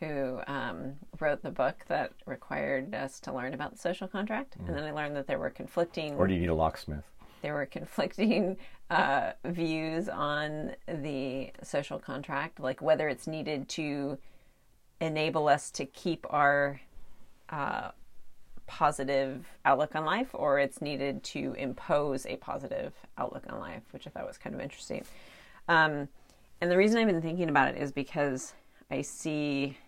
Who 0.00 0.40
um, 0.46 0.94
wrote 1.20 1.42
the 1.42 1.50
book 1.50 1.84
that 1.88 2.12
required 2.26 2.94
us 2.94 3.20
to 3.20 3.32
learn 3.32 3.54
about 3.54 3.72
the 3.72 3.78
social 3.78 4.08
contract, 4.08 4.56
and 4.66 4.76
then 4.76 4.82
I 4.84 4.90
learned 4.92 5.14
that 5.16 5.26
there 5.26 5.38
were 5.38 5.50
conflicting 5.50 6.14
Or 6.16 6.26
do 6.26 6.34
you 6.34 6.40
need 6.40 6.48
a 6.48 6.54
locksmith? 6.54 7.04
there 7.42 7.54
were 7.54 7.66
conflicting 7.66 8.56
uh, 8.90 9.32
views 9.44 10.08
on 10.08 10.72
the 10.86 11.50
social 11.62 11.98
contract, 11.98 12.60
like 12.60 12.82
whether 12.82 13.08
it's 13.08 13.26
needed 13.26 13.68
to 13.70 14.18
enable 15.00 15.48
us 15.48 15.70
to 15.70 15.86
keep 15.86 16.26
our 16.30 16.80
uh, 17.48 17.90
positive 18.66 19.46
outlook 19.64 19.96
on 19.96 20.04
life 20.04 20.28
or 20.34 20.58
it's 20.58 20.80
needed 20.80 21.22
to 21.24 21.54
impose 21.54 22.26
a 22.26 22.36
positive 22.36 22.92
outlook 23.18 23.44
on 23.48 23.58
life, 23.58 23.82
which 23.92 24.06
I 24.06 24.10
thought 24.10 24.26
was 24.26 24.38
kind 24.38 24.54
of 24.54 24.60
interesting. 24.60 25.04
Um, 25.68 26.08
and 26.60 26.70
the 26.70 26.76
reason 26.76 26.98
I've 26.98 27.06
been 27.06 27.22
thinking 27.22 27.48
about 27.48 27.74
it 27.74 27.80
is 27.80 27.90
because 27.90 28.52
I 28.90 29.02
see 29.02 29.78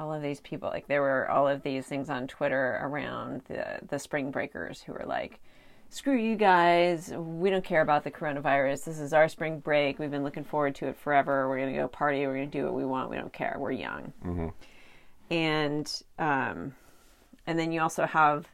all 0.00 0.14
of 0.14 0.22
these 0.22 0.40
people 0.40 0.70
like 0.70 0.86
there 0.88 1.02
were 1.02 1.30
all 1.30 1.46
of 1.46 1.62
these 1.62 1.86
things 1.86 2.08
on 2.08 2.26
Twitter 2.26 2.78
around 2.82 3.42
the 3.48 3.78
the 3.88 3.98
spring 3.98 4.30
breakers 4.30 4.80
who 4.80 4.92
were 4.92 5.04
like 5.06 5.40
screw 5.90 6.16
you 6.16 6.36
guys. 6.36 7.12
We 7.12 7.50
don't 7.50 7.64
care 7.64 7.82
about 7.82 8.04
the 8.04 8.10
coronavirus. 8.10 8.84
This 8.84 9.00
is 9.00 9.12
our 9.12 9.28
spring 9.28 9.58
break. 9.58 9.98
We've 9.98 10.10
been 10.10 10.22
looking 10.22 10.44
forward 10.44 10.76
to 10.76 10.86
it 10.86 10.96
forever. 10.96 11.48
We're 11.48 11.58
going 11.58 11.72
to 11.72 11.78
go 11.80 11.88
party. 11.88 12.24
We're 12.26 12.36
going 12.36 12.50
to 12.50 12.58
do 12.58 12.64
what 12.64 12.74
we 12.74 12.84
want. 12.84 13.10
We 13.10 13.16
don't 13.16 13.32
care. 13.32 13.56
We're 13.58 13.72
young. 13.72 14.12
Mm-hmm. 14.24 14.48
and 15.30 16.02
um 16.18 16.74
and 17.46 17.58
then 17.58 17.72
you 17.72 17.80
also 17.82 18.06
have 18.06 18.48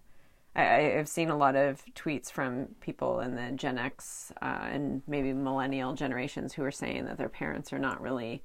I, 0.57 0.99
I've 0.99 1.09
seen 1.09 1.29
a 1.29 1.37
lot 1.37 1.55
of 1.55 1.83
tweets 1.95 2.33
from 2.33 2.69
people 2.81 3.21
in 3.21 3.35
the 3.37 3.53
Gen 3.53 3.77
X 3.79 4.33
uh, 4.41 4.69
and 4.73 5.03
maybe 5.07 5.35
millennial 5.35 5.93
generations 5.93 6.55
who 6.55 6.65
are 6.65 6.71
saying 6.71 7.05
that 7.05 7.19
their 7.19 7.29
parents 7.29 7.73
are 7.75 7.79
not 7.79 8.01
really 8.01 8.43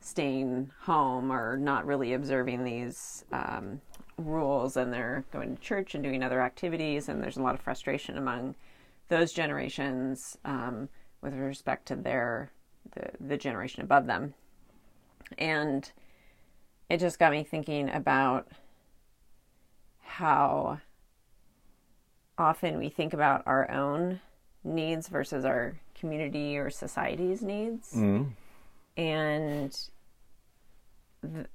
staying 0.00 0.70
home 0.80 1.32
or 1.32 1.56
not 1.56 1.86
really 1.86 2.12
observing 2.14 2.64
these 2.64 3.24
um, 3.32 3.80
rules 4.16 4.76
and 4.76 4.92
they're 4.92 5.24
going 5.32 5.56
to 5.56 5.62
church 5.62 5.94
and 5.94 6.04
doing 6.04 6.22
other 6.22 6.40
activities 6.40 7.08
and 7.08 7.22
there's 7.22 7.36
a 7.36 7.42
lot 7.42 7.54
of 7.54 7.60
frustration 7.60 8.18
among 8.18 8.54
those 9.08 9.32
generations 9.32 10.36
um, 10.44 10.88
with 11.22 11.34
respect 11.34 11.86
to 11.86 11.96
their 11.96 12.50
the, 12.94 13.10
the 13.20 13.36
generation 13.36 13.82
above 13.82 14.06
them. 14.06 14.34
And 15.36 15.90
it 16.88 16.98
just 16.98 17.18
got 17.18 17.32
me 17.32 17.44
thinking 17.44 17.90
about 17.90 18.48
how 20.00 20.80
often 22.38 22.78
we 22.78 22.88
think 22.88 23.12
about 23.12 23.42
our 23.46 23.70
own 23.70 24.20
needs 24.64 25.08
versus 25.08 25.44
our 25.44 25.78
community 25.94 26.56
or 26.56 26.70
society's 26.70 27.42
needs. 27.42 27.92
Mm 27.94 28.32
and 28.98 29.88
the, 31.22 31.46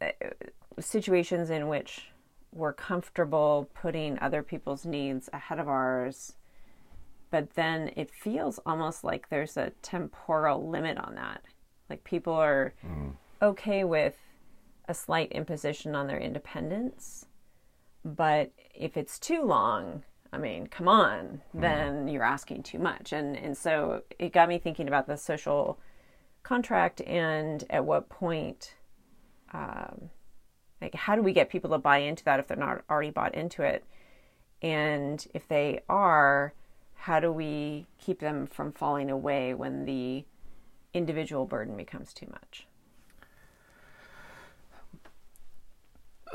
situations 0.79 1.49
in 1.49 1.67
which 1.67 2.07
we're 2.51 2.73
comfortable 2.73 3.69
putting 3.79 4.17
other 4.19 4.41
people's 4.41 4.85
needs 4.85 5.29
ahead 5.33 5.59
of 5.59 5.67
ours 5.67 6.33
but 7.29 7.53
then 7.55 7.91
it 7.95 8.11
feels 8.11 8.59
almost 8.65 9.03
like 9.03 9.29
there's 9.29 9.57
a 9.57 9.71
temporal 9.81 10.69
limit 10.69 10.97
on 10.97 11.15
that 11.15 11.43
like 11.89 12.03
people 12.03 12.33
are 12.33 12.73
mm. 12.85 13.11
okay 13.41 13.83
with 13.83 14.15
a 14.87 14.93
slight 14.93 15.31
imposition 15.31 15.95
on 15.95 16.07
their 16.07 16.19
independence 16.19 17.25
but 18.03 18.51
if 18.73 18.97
it's 18.97 19.19
too 19.19 19.43
long 19.43 20.03
I 20.31 20.39
mean, 20.39 20.65
come 20.65 20.87
on, 20.87 21.43
mm. 21.55 21.61
then 21.61 22.07
you're 22.07 22.23
asking 22.23 22.63
too 22.63 22.79
much. 22.79 23.13
And 23.13 23.37
and 23.37 23.55
so 23.55 24.01
it 24.17 24.33
got 24.33 24.49
me 24.49 24.57
thinking 24.57 24.87
about 24.87 25.05
the 25.05 25.15
social 25.15 25.77
contract 26.43 27.01
and 27.01 27.63
at 27.69 27.85
what 27.85 28.09
point 28.09 28.75
um, 29.53 30.09
like 30.81 30.93
how 30.95 31.15
do 31.15 31.21
we 31.21 31.33
get 31.33 31.49
people 31.49 31.69
to 31.71 31.77
buy 31.77 31.99
into 31.99 32.23
that 32.25 32.39
if 32.39 32.47
they're 32.47 32.57
not 32.57 32.83
already 32.89 33.09
bought 33.09 33.33
into 33.33 33.63
it? 33.63 33.85
And 34.61 35.25
if 35.33 35.47
they 35.47 35.81
are 35.89 36.53
how 36.95 37.19
do 37.19 37.31
we 37.31 37.85
keep 37.97 38.19
them 38.19 38.47
from 38.47 38.71
falling 38.71 39.09
away 39.09 39.53
when 39.53 39.85
the 39.85 40.23
individual 40.93 41.45
burden 41.45 41.75
becomes 41.75 42.13
too 42.13 42.27
much? 42.31 42.67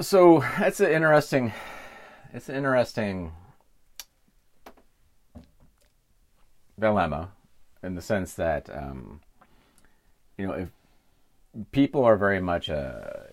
So 0.00 0.40
that's 0.58 0.80
an 0.80 0.90
interesting 0.90 1.52
it's 2.32 2.48
an 2.48 2.56
interesting 2.56 3.32
dilemma 6.78 7.30
in 7.82 7.94
the 7.94 8.02
sense 8.02 8.34
that 8.34 8.68
um, 8.70 9.20
you 10.38 10.46
know, 10.46 10.54
if 10.54 10.70
people 11.72 12.04
are 12.04 12.16
very 12.16 12.40
much 12.40 12.68
a 12.68 13.26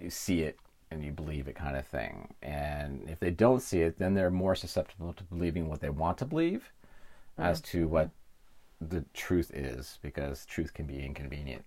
you 0.00 0.10
see 0.10 0.42
it 0.42 0.58
and 0.90 1.04
you 1.04 1.12
believe 1.12 1.48
it 1.48 1.54
kind 1.54 1.76
of 1.76 1.86
thing, 1.86 2.34
and 2.42 3.08
if 3.08 3.20
they 3.20 3.30
don't 3.30 3.62
see 3.62 3.80
it, 3.80 3.98
then 3.98 4.14
they're 4.14 4.30
more 4.30 4.54
susceptible 4.54 5.12
to 5.12 5.24
believing 5.24 5.68
what 5.68 5.80
they 5.80 5.90
want 5.90 6.18
to 6.18 6.24
believe 6.24 6.72
mm-hmm. 7.38 7.48
as 7.48 7.60
to 7.60 7.86
what 7.88 8.10
the 8.80 9.04
truth 9.12 9.50
is, 9.54 9.98
because 10.02 10.46
truth 10.46 10.72
can 10.72 10.86
be 10.86 11.04
inconvenient. 11.04 11.64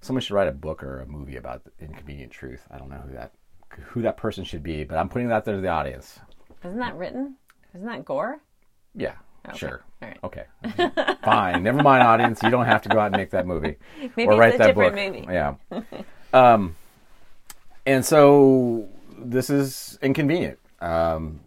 Someone 0.00 0.22
should 0.22 0.34
write 0.34 0.48
a 0.48 0.52
book 0.52 0.82
or 0.82 1.00
a 1.00 1.06
movie 1.06 1.36
about 1.36 1.62
inconvenient 1.80 2.30
truth. 2.30 2.66
I 2.70 2.78
don't 2.78 2.90
know 2.90 3.02
who 3.06 3.14
that 3.14 3.32
who 3.70 4.02
that 4.02 4.16
person 4.16 4.44
should 4.44 4.62
be, 4.62 4.84
but 4.84 4.96
I'm 4.98 5.08
putting 5.08 5.28
that 5.28 5.44
there 5.44 5.56
to 5.56 5.60
the 5.60 5.68
audience. 5.68 6.18
Isn't 6.64 6.78
that 6.78 6.96
written? 6.96 7.36
Isn't 7.74 7.86
that 7.86 8.04
Gore? 8.04 8.40
Yeah, 8.94 9.14
Okay. 9.48 9.58
Sure. 9.58 9.82
All 10.02 10.08
right. 10.08 10.18
Okay. 10.24 11.16
Fine. 11.24 11.62
Never 11.62 11.82
mind, 11.82 12.02
audience. 12.02 12.42
You 12.42 12.50
don't 12.50 12.66
have 12.66 12.82
to 12.82 12.88
go 12.88 12.98
out 12.98 13.06
and 13.06 13.16
make 13.16 13.30
that 13.30 13.46
movie 13.46 13.76
Maybe 14.16 14.26
or 14.26 14.36
write 14.38 14.58
that 14.58 14.74
book. 14.74 14.94
Movie. 14.94 15.26
Yeah. 15.28 15.54
um, 16.32 16.76
and 17.86 18.04
so 18.04 18.88
this 19.16 19.50
is 19.50 19.98
inconvenient. 20.02 20.58
Um, 20.80 21.40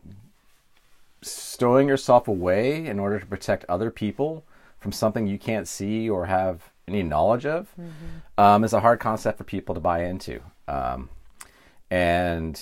stowing 1.21 1.87
yourself 1.87 2.27
away 2.27 2.85
in 2.85 2.99
order 2.99 3.19
to 3.19 3.25
protect 3.25 3.65
other 3.69 3.91
people 3.91 4.43
from 4.79 4.91
something 4.91 5.27
you 5.27 5.37
can't 5.37 5.67
see 5.67 6.09
or 6.09 6.25
have 6.25 6.71
any 6.87 7.03
knowledge 7.03 7.45
of 7.45 7.69
mm-hmm. 7.79 8.43
um, 8.43 8.63
is 8.63 8.73
a 8.73 8.79
hard 8.79 8.99
concept 8.99 9.37
for 9.37 9.43
people 9.43 9.75
to 9.75 9.81
buy 9.81 10.03
into. 10.03 10.41
Um, 10.67 11.09
and 11.89 12.59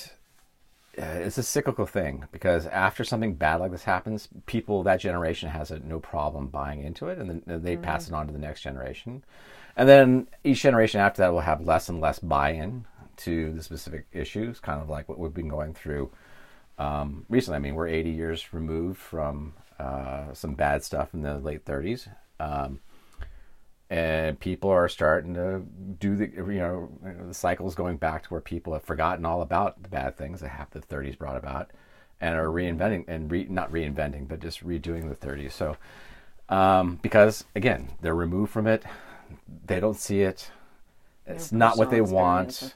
it's 0.94 1.38
a 1.38 1.44
cyclical 1.44 1.86
thing 1.86 2.26
because 2.32 2.66
after 2.68 3.04
something 3.04 3.36
bad 3.36 3.58
like 3.58 3.72
this 3.72 3.84
happens, 3.84 4.28
people 4.46 4.84
that 4.84 5.00
generation 5.00 5.50
has 5.50 5.72
a, 5.72 5.80
no 5.80 6.00
problem 6.00 6.48
buying 6.48 6.84
into 6.84 7.08
it, 7.08 7.18
and 7.18 7.30
then 7.30 7.64
they 7.64 7.74
mm-hmm. 7.74 7.84
pass 7.84 8.08
it 8.08 8.14
on 8.14 8.28
to 8.28 8.34
the 8.34 8.40
next 8.40 8.62
generation, 8.62 9.24
and 9.76 9.88
then 9.88 10.28
each 10.44 10.62
generation 10.62 11.00
after 11.00 11.22
that 11.22 11.32
will 11.32 11.40
have 11.42 11.62
less 11.62 11.90
and 11.90 12.02
less 12.02 12.20
buy-in 12.20 12.86
to 13.18 13.52
the 13.54 13.64
specific 13.64 14.06
issues, 14.12 14.60
kind 14.60 14.82
of 14.82 14.90
like 14.90 15.08
what 15.10 15.20
we've 15.20 15.34
been 15.34 15.50
going 15.50 15.74
through 15.74 16.10
um, 16.78 17.26
recently. 17.30 17.58
I 17.58 17.60
mean, 17.60 17.76
we're 17.76 17.88
80 17.88 18.10
years 18.10 18.54
removed 18.54 18.98
from 18.98 19.54
uh, 19.80 20.34
some 20.34 20.56
bad 20.56 20.84
stuff 20.84 21.14
in 21.14 21.22
the 21.22 21.38
late 21.38 21.66
30s. 21.66 22.08
Um, 22.40 22.80
and 23.90 24.40
people 24.40 24.70
are 24.70 24.88
starting 24.88 25.34
to 25.34 25.62
do 26.00 26.16
the 26.16 26.26
you 26.36 26.60
know 26.60 26.90
the 27.28 27.34
cycles 27.34 27.76
going 27.76 27.98
back 27.98 28.24
to 28.24 28.30
where 28.30 28.42
people 28.42 28.74
have 28.74 28.84
forgotten 28.84 29.26
all 29.26 29.42
about 29.42 29.82
the 29.82 29.90
bad 29.90 30.16
things 30.16 30.42
that 30.42 30.50
half 30.50 30.70
the 30.72 30.80
30s 30.80 31.18
brought 31.18 31.38
about 31.38 31.72
and 32.22 32.36
are 32.36 32.48
reinventing 32.48 33.06
and 33.08 33.32
re, 33.32 33.46
not 33.50 33.72
reinventing 33.72 34.28
but 34.28 34.40
just 34.40 34.66
redoing 34.66 35.10
the 35.10 35.28
30s 35.28 35.52
so 35.52 35.76
um, 36.50 37.00
because 37.02 37.46
again 37.56 37.90
they're 38.02 38.16
removed 38.16 38.52
from 38.52 38.68
it. 38.68 38.84
They 39.66 39.80
don't 39.80 39.98
see 39.98 40.22
it. 40.22 40.50
It's 41.28 41.52
not 41.52 41.78
what 41.78 41.92
they 41.92 42.02
want. 42.02 42.74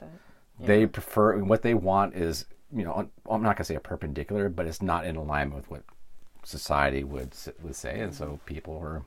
yeah. 0.60 0.66
they 0.66 0.86
prefer 0.86 1.38
what 1.38 1.62
they 1.62 1.74
want 1.74 2.14
is 2.14 2.46
you 2.72 2.84
know 2.84 3.08
i'm 3.28 3.42
not 3.42 3.56
going 3.56 3.58
to 3.58 3.64
say 3.64 3.74
a 3.74 3.80
perpendicular 3.80 4.48
but 4.48 4.66
it's 4.66 4.82
not 4.82 5.04
in 5.04 5.16
alignment 5.16 5.54
with 5.54 5.70
what 5.70 5.82
society 6.46 7.04
would 7.04 7.34
would 7.62 7.74
say. 7.74 8.00
And 8.00 8.14
so 8.14 8.40
people 8.46 8.78
are 8.78 9.02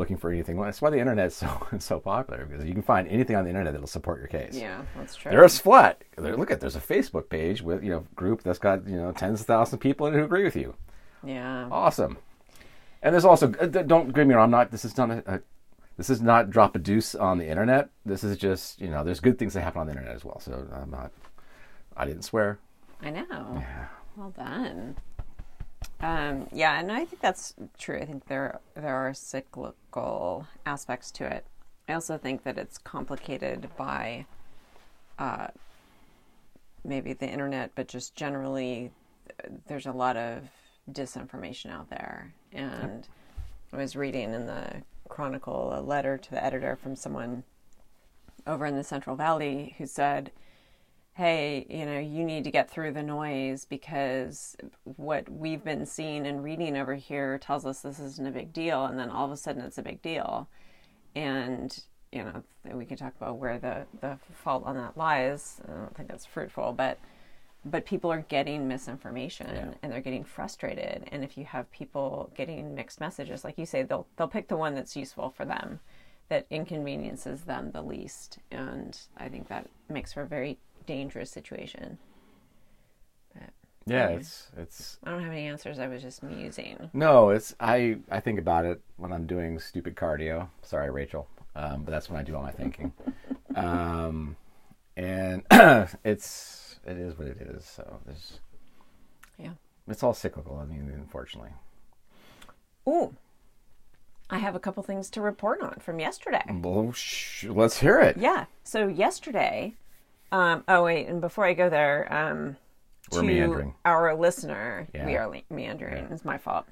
looking 0.00 0.16
for 0.16 0.32
anything. 0.32 0.60
That's 0.60 0.82
why 0.82 0.90
the 0.90 0.98
internet 0.98 1.28
is 1.28 1.36
so 1.36 1.68
so 1.78 2.00
popular 2.00 2.46
because 2.46 2.64
you 2.64 2.72
can 2.72 2.82
find 2.82 3.06
anything 3.06 3.36
on 3.36 3.44
the 3.44 3.50
internet 3.50 3.72
that'll 3.72 3.86
support 3.86 4.18
your 4.18 4.26
case. 4.26 4.56
Yeah, 4.56 4.82
that's 4.96 5.14
true. 5.14 5.30
There's 5.30 5.60
flat. 5.60 6.02
Look 6.18 6.50
at 6.50 6.60
there's 6.60 6.76
a 6.76 6.80
Facebook 6.80 7.28
page 7.28 7.62
with 7.62 7.84
you 7.84 7.90
know 7.90 8.04
group 8.16 8.42
that's 8.42 8.58
got 8.58 8.88
you 8.88 8.96
know 8.96 9.12
tens 9.12 9.40
of 9.40 9.46
thousands 9.46 9.74
of 9.74 9.80
people 9.80 10.08
in 10.08 10.14
it 10.14 10.18
who 10.18 10.24
agree 10.24 10.42
with 10.42 10.56
you. 10.56 10.74
Yeah. 11.22 11.68
Awesome. 11.70 12.18
And 13.02 13.14
there's 13.14 13.24
also 13.24 13.52
uh, 13.60 13.66
don't 13.66 14.12
get 14.12 14.26
me 14.26 14.34
wrong. 14.34 14.44
I'm 14.44 14.50
not. 14.50 14.70
This 14.72 14.84
is 14.84 14.96
not 14.96 15.10
a, 15.10 15.22
a 15.34 15.40
this 15.96 16.10
is 16.10 16.20
not 16.20 16.50
drop 16.50 16.74
a 16.74 16.78
deuce 16.78 17.14
on 17.14 17.38
the 17.38 17.46
internet. 17.46 17.90
This 18.04 18.24
is 18.24 18.36
just 18.36 18.80
you 18.80 18.88
know 18.88 19.04
there's 19.04 19.20
good 19.20 19.38
things 19.38 19.54
that 19.54 19.62
happen 19.62 19.80
on 19.80 19.86
the 19.86 19.92
internet 19.92 20.14
as 20.14 20.24
well. 20.24 20.40
So 20.40 20.66
I'm 20.72 20.90
not. 20.90 21.12
I 21.96 22.06
didn't 22.06 22.22
swear. 22.22 22.58
I 23.02 23.10
know. 23.10 23.24
Yeah. 23.30 23.86
Well 24.16 24.30
done. 24.30 24.96
Um, 26.00 26.48
yeah, 26.52 26.78
and 26.78 26.90
I 26.90 27.04
think 27.04 27.20
that's 27.20 27.54
true. 27.78 27.98
I 27.98 28.06
think 28.06 28.26
there 28.26 28.60
there 28.74 28.94
are 28.94 29.12
cyclical 29.12 30.46
aspects 30.64 31.10
to 31.12 31.24
it. 31.26 31.44
I 31.88 31.92
also 31.94 32.16
think 32.16 32.44
that 32.44 32.56
it's 32.56 32.78
complicated 32.78 33.68
by 33.76 34.26
uh, 35.18 35.48
maybe 36.84 37.12
the 37.12 37.28
internet, 37.28 37.72
but 37.74 37.88
just 37.88 38.14
generally, 38.14 38.90
there's 39.66 39.86
a 39.86 39.92
lot 39.92 40.16
of 40.16 40.44
disinformation 40.90 41.70
out 41.70 41.90
there. 41.90 42.32
And 42.52 43.06
I 43.72 43.76
was 43.76 43.96
reading 43.96 44.32
in 44.32 44.46
the 44.46 44.82
Chronicle 45.08 45.72
a 45.76 45.80
letter 45.80 46.16
to 46.16 46.30
the 46.30 46.42
editor 46.42 46.76
from 46.76 46.96
someone 46.96 47.42
over 48.46 48.64
in 48.64 48.76
the 48.76 48.84
Central 48.84 49.16
Valley 49.16 49.74
who 49.78 49.86
said 49.86 50.30
hey, 51.20 51.66
you 51.68 51.84
know, 51.84 51.98
you 51.98 52.24
need 52.24 52.44
to 52.44 52.50
get 52.50 52.70
through 52.70 52.90
the 52.90 53.02
noise 53.02 53.66
because 53.66 54.56
what 54.96 55.28
we've 55.30 55.62
been 55.62 55.84
seeing 55.84 56.26
and 56.26 56.42
reading 56.42 56.78
over 56.78 56.94
here 56.94 57.36
tells 57.36 57.66
us 57.66 57.80
this 57.82 58.00
isn't 58.00 58.26
a 58.26 58.30
big 58.30 58.54
deal. 58.54 58.86
And 58.86 58.98
then 58.98 59.10
all 59.10 59.26
of 59.26 59.30
a 59.30 59.36
sudden 59.36 59.60
it's 59.60 59.76
a 59.76 59.82
big 59.82 60.00
deal. 60.00 60.48
And, 61.14 61.78
you 62.10 62.24
know, 62.24 62.42
we 62.72 62.86
can 62.86 62.96
talk 62.96 63.12
about 63.20 63.36
where 63.36 63.58
the, 63.58 63.84
the 64.00 64.16
fault 64.32 64.64
on 64.64 64.76
that 64.76 64.96
lies. 64.96 65.60
I 65.68 65.72
don't 65.72 65.94
think 65.94 66.08
that's 66.08 66.24
fruitful, 66.24 66.72
but 66.72 66.98
but 67.66 67.84
people 67.84 68.10
are 68.10 68.22
getting 68.22 68.66
misinformation 68.66 69.50
Yeah. 69.54 69.74
and 69.82 69.92
they're 69.92 70.00
getting 70.00 70.24
frustrated. 70.24 71.04
And 71.12 71.22
if 71.22 71.36
you 71.36 71.44
have 71.44 71.70
people 71.70 72.32
getting 72.34 72.74
mixed 72.74 72.98
messages, 72.98 73.44
like 73.44 73.58
you 73.58 73.66
say, 73.66 73.82
they'll 73.82 74.06
they'll 74.16 74.26
pick 74.26 74.48
the 74.48 74.56
one 74.56 74.74
that's 74.74 74.96
useful 74.96 75.28
for 75.28 75.44
them, 75.44 75.80
that 76.30 76.46
inconveniences 76.48 77.42
them 77.42 77.72
the 77.72 77.82
least. 77.82 78.38
And 78.50 78.98
I 79.18 79.28
think 79.28 79.48
that 79.48 79.68
makes 79.90 80.14
for 80.14 80.22
a 80.22 80.26
very 80.26 80.56
dangerous 80.94 81.30
situation. 81.30 81.98
But 83.34 83.50
Yeah, 83.86 84.08
it's 84.08 84.48
it's 84.56 84.98
I 85.04 85.10
don't 85.12 85.22
have 85.22 85.32
any 85.32 85.46
answers. 85.46 85.78
I 85.78 85.86
was 85.86 86.02
just 86.02 86.22
musing. 86.22 86.90
no, 86.92 87.30
it's 87.30 87.54
I 87.60 87.98
I 88.10 88.20
think 88.20 88.38
about 88.38 88.64
it 88.64 88.80
when 88.96 89.12
I'm 89.12 89.26
doing 89.26 89.58
stupid 89.60 89.94
cardio. 89.94 90.48
Sorry, 90.62 90.90
Rachel, 90.90 91.28
um, 91.54 91.84
but 91.84 91.92
that's 91.92 92.10
when 92.10 92.18
I 92.18 92.22
do 92.24 92.34
all 92.36 92.42
my 92.42 92.50
thinking. 92.50 92.92
um, 93.54 94.36
and 94.96 95.42
it's 96.04 96.80
it 96.84 96.96
is 96.96 97.16
what 97.16 97.28
it 97.28 97.40
is. 97.40 97.64
So 97.64 98.00
there's 98.04 98.40
Yeah. 99.38 99.52
it's 99.86 100.02
all 100.02 100.14
cyclical. 100.14 100.56
I 100.58 100.64
mean, 100.66 100.90
unfortunately. 100.94 101.50
Ooh, 102.88 103.14
I 104.28 104.38
have 104.38 104.54
a 104.56 104.60
couple 104.60 104.82
things 104.82 105.08
to 105.10 105.20
report 105.20 105.60
on 105.60 105.74
from 105.80 106.00
yesterday. 106.00 106.42
Well, 106.50 106.92
sh- 106.92 107.44
let's 107.44 107.78
hear 107.80 108.00
it. 108.00 108.16
Yeah. 108.16 108.46
So 108.64 108.88
yesterday, 108.88 109.74
um, 110.32 110.64
oh 110.68 110.84
wait, 110.84 111.06
and 111.08 111.20
before 111.20 111.44
I 111.44 111.54
go 111.54 111.68
there, 111.68 112.12
um, 112.12 112.56
We're 113.12 113.20
to 113.20 113.26
meandering. 113.26 113.74
our 113.84 114.14
listener, 114.14 114.86
Yeah. 114.94 115.06
we 115.06 115.16
are 115.16 115.32
meandering. 115.50 116.08
It's 116.10 116.24
my 116.24 116.38
fault. 116.38 116.66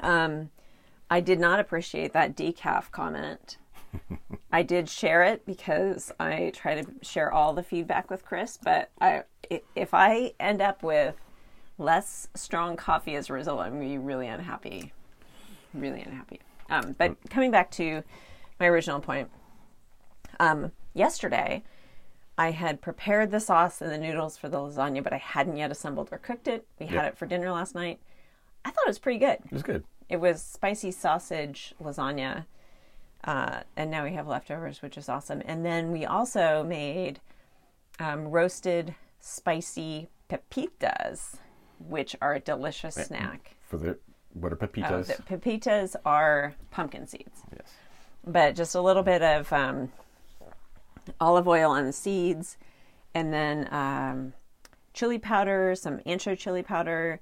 Um, 0.00 0.50
I 1.10 1.20
did 1.20 1.38
not 1.38 1.60
appreciate 1.60 2.12
that 2.14 2.36
decaf 2.36 2.90
comment. 2.90 3.58
I 4.52 4.62
did 4.62 4.88
share 4.88 5.22
it 5.22 5.44
because 5.46 6.10
I 6.18 6.50
try 6.54 6.80
to 6.80 6.86
share 7.02 7.30
all 7.32 7.52
the 7.52 7.62
feedback 7.62 8.10
with 8.10 8.24
Chris, 8.24 8.58
but 8.62 8.90
I 9.00 9.22
i- 9.50 9.62
if 9.76 9.92
I 9.94 10.32
end 10.40 10.60
up 10.62 10.82
with 10.82 11.14
less 11.78 12.28
strong 12.34 12.76
coffee 12.76 13.14
as 13.14 13.28
a 13.30 13.32
result, 13.34 13.60
I'm 13.60 13.74
gonna 13.74 13.84
be 13.84 13.98
really 13.98 14.26
unhappy. 14.26 14.92
Really 15.74 16.00
unhappy. 16.02 16.40
Um, 16.70 16.92
but 16.98 17.16
coming 17.30 17.50
back 17.50 17.70
to 17.72 18.02
my 18.58 18.66
original 18.66 19.00
point, 19.00 19.28
um, 20.40 20.72
yesterday 20.94 21.62
I 22.36 22.50
had 22.50 22.80
prepared 22.80 23.30
the 23.30 23.40
sauce 23.40 23.80
and 23.80 23.90
the 23.92 23.98
noodles 23.98 24.36
for 24.36 24.48
the 24.48 24.58
lasagna, 24.58 25.02
but 25.02 25.12
I 25.12 25.18
hadn't 25.18 25.56
yet 25.56 25.70
assembled 25.70 26.08
or 26.10 26.18
cooked 26.18 26.48
it. 26.48 26.66
We 26.80 26.86
had 26.86 26.94
Yep. 27.04 27.12
it 27.12 27.18
for 27.18 27.26
dinner 27.26 27.50
last 27.52 27.74
night. 27.74 28.00
I 28.64 28.70
thought 28.70 28.86
it 28.86 28.90
was 28.90 28.98
pretty 28.98 29.18
good. 29.18 29.38
It 29.44 29.52
was 29.52 29.62
good. 29.62 29.84
It 30.08 30.16
was 30.16 30.42
spicy 30.42 30.90
sausage 30.90 31.74
lasagna, 31.80 32.46
uh, 33.24 33.60
and 33.76 33.90
now 33.90 34.04
we 34.04 34.12
have 34.14 34.26
leftovers, 34.26 34.82
which 34.82 34.98
is 34.98 35.08
awesome. 35.08 35.42
And 35.46 35.64
then 35.64 35.92
we 35.92 36.04
also 36.04 36.62
made 36.64 37.20
um, 38.00 38.24
roasted 38.28 38.94
spicy 39.20 40.08
pepitas, 40.28 41.36
which 41.78 42.16
are 42.20 42.34
a 42.34 42.40
delicious 42.40 42.94
snack. 42.96 43.54
For 43.62 43.76
the 43.78 43.98
what 44.32 44.52
are 44.52 44.58
Oh, 44.60 44.66
pepitas? 44.66 45.06
the 45.16 45.22
pepitas 45.22 45.94
are 46.04 46.54
pumpkin 46.72 47.06
seeds 47.06 47.42
yes. 47.54 47.70
but 48.26 48.56
just 48.56 48.74
a 48.74 48.80
little 48.80 49.04
bit 49.04 49.22
of 49.22 49.52
um, 49.52 49.92
olive 51.20 51.46
oil 51.48 51.70
on 51.70 51.84
the 51.84 51.92
seeds, 51.92 52.56
and 53.14 53.32
then 53.32 53.68
um, 53.72 54.32
chili 54.92 55.18
powder, 55.18 55.74
some 55.74 55.98
ancho 56.00 56.36
chili 56.36 56.62
powder, 56.62 57.20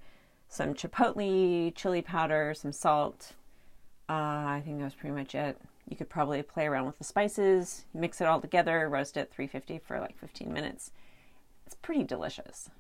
some 0.49 0.75
chipotle 0.75 1.75
chili 1.75 2.03
powder, 2.03 2.55
some 2.57 2.73
salt. 2.73 3.33
Uh, 4.09 4.13
I 4.13 4.63
think 4.65 4.79
that 4.79 4.85
was 4.85 4.95
pretty 4.95 5.15
much 5.15 5.35
it. 5.35 5.59
You 5.89 5.97
could 5.97 6.09
probably 6.09 6.43
play 6.43 6.67
around 6.67 6.87
with 6.87 6.99
the 6.99 7.05
spices, 7.05 7.85
mix 7.93 8.21
it 8.21 8.27
all 8.27 8.41
together, 8.41 8.89
roast 8.89 9.17
it 9.17 9.31
350 9.33 9.79
for 9.79 10.01
like 10.01 10.17
15 10.19 10.53
minutes. 10.53 10.91
It's 11.67 11.75
pretty 11.75 12.05
delicious. 12.05 12.71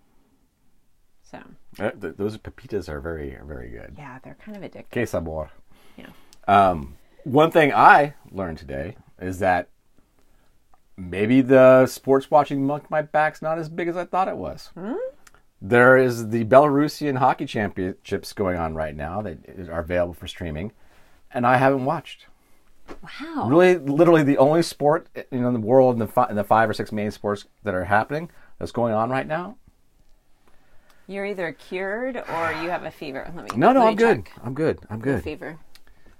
So, 1.22 1.38
Uh, 1.80 1.90
th- 1.90 2.16
those 2.16 2.36
pepitas 2.38 2.88
are 2.88 3.00
very 3.00 3.38
very 3.44 3.70
good. 3.70 3.94
yeah, 3.96 4.18
they're 4.22 4.36
kind 4.44 4.56
of 4.56 4.62
addictive. 4.70 4.90
Que 4.90 5.06
sabor. 5.06 5.48
Yeah. 5.96 6.08
Um, 6.46 6.96
one 7.24 7.50
thing 7.50 7.72
I 7.72 8.14
learned 8.30 8.58
today 8.58 8.96
is 9.20 9.38
that 9.38 9.68
maybe 10.96 11.40
the 11.40 11.86
sports 11.86 12.30
watching 12.30 12.66
monk 12.66 12.90
my 12.90 13.02
back's 13.02 13.42
not 13.42 13.58
as 13.58 13.68
big 13.68 13.88
as 13.88 13.96
I 13.96 14.04
thought 14.04 14.28
it 14.28 14.36
was. 14.36 14.70
Hmm? 14.74 14.94
There 15.60 15.96
is 15.96 16.30
the 16.30 16.44
Belarusian 16.44 17.18
hockey 17.18 17.46
championships 17.46 18.32
going 18.32 18.56
on 18.58 18.74
right 18.74 18.96
now 18.96 19.22
that 19.22 19.38
are 19.70 19.78
available 19.80 20.14
for 20.14 20.26
streaming, 20.26 20.72
and 21.30 21.46
I 21.46 21.56
haven't 21.56 21.84
watched. 21.84 22.26
Wow. 23.20 23.48
Really, 23.48 23.78
literally 23.78 24.24
the 24.24 24.38
only 24.38 24.62
sport 24.62 25.06
you 25.30 25.40
know 25.40 25.48
in 25.48 25.54
the 25.54 25.60
world 25.60 25.94
in 25.94 26.00
the, 26.00 26.08
fi- 26.08 26.28
in 26.28 26.36
the 26.36 26.44
five 26.44 26.68
or 26.68 26.72
six 26.72 26.90
main 26.90 27.10
sports 27.10 27.46
that 27.62 27.74
are 27.74 27.84
happening 27.84 28.28
that's 28.58 28.72
going 28.72 28.92
on 28.92 29.08
right 29.08 29.26
now. 29.26 29.56
You're 31.06 31.26
either 31.26 31.52
cured 31.52 32.16
or 32.16 32.52
you 32.62 32.70
have 32.70 32.84
a 32.84 32.90
fever. 32.90 33.30
Let 33.34 33.44
me. 33.44 33.56
No, 33.56 33.72
no, 33.72 33.82
I'm 33.82 33.90
me 33.90 33.94
good. 33.96 34.28
I'm 34.42 34.54
good. 34.54 34.78
I'm 34.90 35.00
good. 35.00 35.22
Fever. 35.22 35.58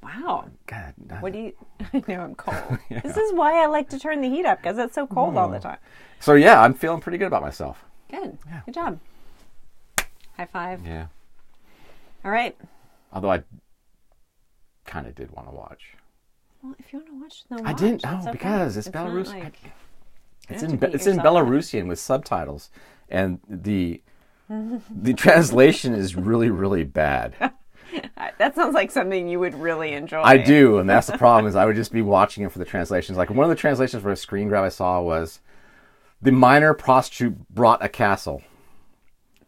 Wow. 0.02 0.50
God, 0.66 0.94
I- 1.10 1.14
What 1.14 1.32
do 1.32 1.38
you? 1.38 1.52
I 1.92 2.02
know 2.08 2.20
I'm 2.20 2.34
cold. 2.34 2.78
This 3.02 3.16
is 3.16 3.32
why 3.32 3.62
I 3.62 3.66
like 3.66 3.88
to 3.90 3.98
turn 3.98 4.20
the 4.20 4.28
heat 4.28 4.44
up 4.44 4.60
because 4.60 4.78
it's 4.78 4.94
so 4.94 5.06
cold 5.06 5.36
all 5.36 5.48
the 5.48 5.58
hmm. 5.58 5.62
time. 5.62 5.78
so 6.20 6.34
yeah, 6.34 6.60
I'm 6.60 6.74
feeling 6.74 7.00
pretty 7.00 7.18
good 7.18 7.26
about 7.26 7.42
myself. 7.42 7.84
Good. 8.10 8.36
Good 8.66 8.74
job. 8.74 8.98
High 10.36 10.46
five. 10.46 10.84
Yeah. 10.84 11.06
All 12.24 12.30
right. 12.30 12.56
Although 13.12 13.30
I 13.30 13.42
kind 14.84 15.06
of 15.06 15.14
did 15.14 15.30
want 15.30 15.48
to 15.48 15.54
watch. 15.54 15.94
Well, 16.62 16.74
if 16.78 16.92
you 16.92 16.98
want 16.98 17.08
to 17.08 17.20
watch, 17.20 17.44
then 17.48 17.66
I 17.66 17.72
didn't. 17.72 18.02
Oh, 18.06 18.20
okay. 18.22 18.32
because 18.32 18.76
it's, 18.76 18.92
not 18.92 19.08
Belarus. 19.08 19.28
like- 19.28 19.58
it's 20.48 20.62
in 20.62 20.78
it's 20.82 21.06
in 21.06 21.18
up. 21.20 21.26
Belarusian 21.26 21.86
with 21.86 21.98
subtitles, 21.98 22.70
and 23.08 23.40
the 23.48 24.02
the 24.48 25.14
translation 25.14 25.94
is 25.94 26.16
really 26.16 26.50
really 26.50 26.84
bad. 26.84 27.52
that 28.38 28.55
sounds 28.55 28.74
like 28.74 28.90
something 28.90 29.28
you 29.28 29.38
would 29.40 29.55
really 29.55 29.92
enjoy. 29.92 30.22
I 30.22 30.37
do, 30.37 30.78
and 30.78 30.88
that's 30.88 31.07
the 31.07 31.18
problem. 31.18 31.46
Is 31.48 31.57
I 31.57 31.64
would 31.66 31.76
just 31.76 31.92
be 31.92 32.02
watching 32.02 32.44
it 32.44 32.52
for 32.52 32.59
the 32.59 32.64
translations. 32.64 33.18
Like 33.18 33.31
one 33.31 33.44
of 33.44 33.50
the 33.50 33.57
translations 33.57 34.02
for 34.02 34.11
a 34.11 34.16
screen 34.16 34.48
grab 34.48 34.64
I 34.64 34.68
saw 34.68 35.00
was, 35.00 35.40
"The 36.20 36.33
minor 36.33 36.74
prostitute 36.74 37.48
brought 37.48 37.85
a 37.85 37.88
castle. 37.88 38.42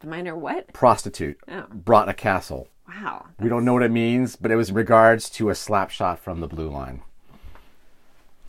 The 0.00 0.06
minor 0.08 0.36
what? 0.36 0.72
Prostitute 0.72 1.38
Oh. 1.48 1.64
brought 1.72 2.08
a 2.08 2.14
castle. 2.14 2.68
Wow. 2.88 3.26
We 3.40 3.48
don't 3.48 3.64
know 3.64 3.72
what 3.72 3.82
it 3.82 3.90
means, 3.90 4.36
but 4.36 4.50
it 4.50 4.56
was 4.56 4.68
in 4.68 4.74
regards 4.74 5.30
to 5.30 5.48
a 5.48 5.54
slap 5.54 5.88
shot 5.90 6.18
from 6.18 6.40
the 6.40 6.46
blue 6.46 6.68
line. 6.68 7.02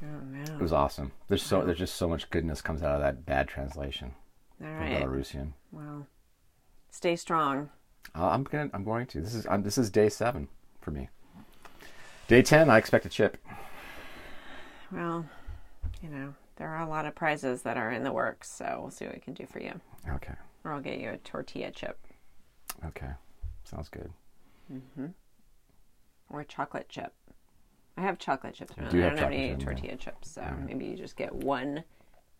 Oh 0.03 0.53
It 0.53 0.61
was 0.61 0.73
awesome. 0.73 1.13
There's 1.29 1.41
so 1.41 1.63
there's 1.63 1.77
just 1.77 1.95
so 1.95 2.07
much 2.07 2.29
goodness 2.29 2.61
comes 2.61 2.83
out 2.83 2.95
of 2.95 3.01
that 3.01 3.25
bad 3.25 3.47
translation 3.47 4.13
All 4.61 4.67
from 4.67 4.79
right. 4.79 5.01
Belarusian. 5.03 5.53
Well, 5.71 6.07
stay 6.91 7.15
strong. 7.15 7.69
Uh, 8.13 8.29
I'm 8.29 8.43
gonna 8.43 8.69
I'm 8.73 8.83
going 8.83 9.05
to. 9.07 9.21
This 9.21 9.33
is 9.33 9.45
um, 9.49 9.63
this 9.63 9.77
is 9.77 9.89
day 9.89 10.09
seven 10.09 10.47
for 10.81 10.91
me. 10.91 11.09
Day 12.27 12.41
ten, 12.41 12.69
I 12.69 12.77
expect 12.77 13.05
a 13.05 13.09
chip. 13.09 13.37
Well, 14.91 15.25
you 16.01 16.09
know 16.09 16.33
there 16.57 16.69
are 16.69 16.81
a 16.81 16.89
lot 16.89 17.05
of 17.05 17.15
prizes 17.15 17.63
that 17.63 17.77
are 17.77 17.91
in 17.91 18.03
the 18.03 18.11
works, 18.13 18.49
so 18.49 18.77
we'll 18.81 18.91
see 18.91 19.05
what 19.05 19.15
we 19.15 19.19
can 19.21 19.33
do 19.33 19.45
for 19.45 19.59
you. 19.59 19.73
Okay, 20.09 20.33
Or 20.63 20.71
I'll 20.71 20.81
get 20.81 20.99
you 20.99 21.09
a 21.09 21.17
tortilla 21.17 21.71
chip 21.71 21.97
okay, 22.87 23.09
sounds 23.63 23.89
good. 23.89 24.11
Mm-hmm. 24.71 25.07
Or 26.29 26.41
a 26.41 26.45
chocolate 26.45 26.89
chip. 26.89 27.13
I 27.97 28.01
have 28.01 28.17
chocolate 28.19 28.55
chips. 28.55 28.73
Do 28.75 28.81
I 28.81 28.83
have 28.83 28.91
don't 29.11 29.17
have 29.17 29.31
any 29.31 29.49
yeah. 29.49 29.55
tortilla 29.55 29.95
chips, 29.95 30.31
so 30.31 30.43
maybe 30.65 30.85
you 30.85 30.97
just 30.97 31.15
get 31.15 31.33
one 31.33 31.83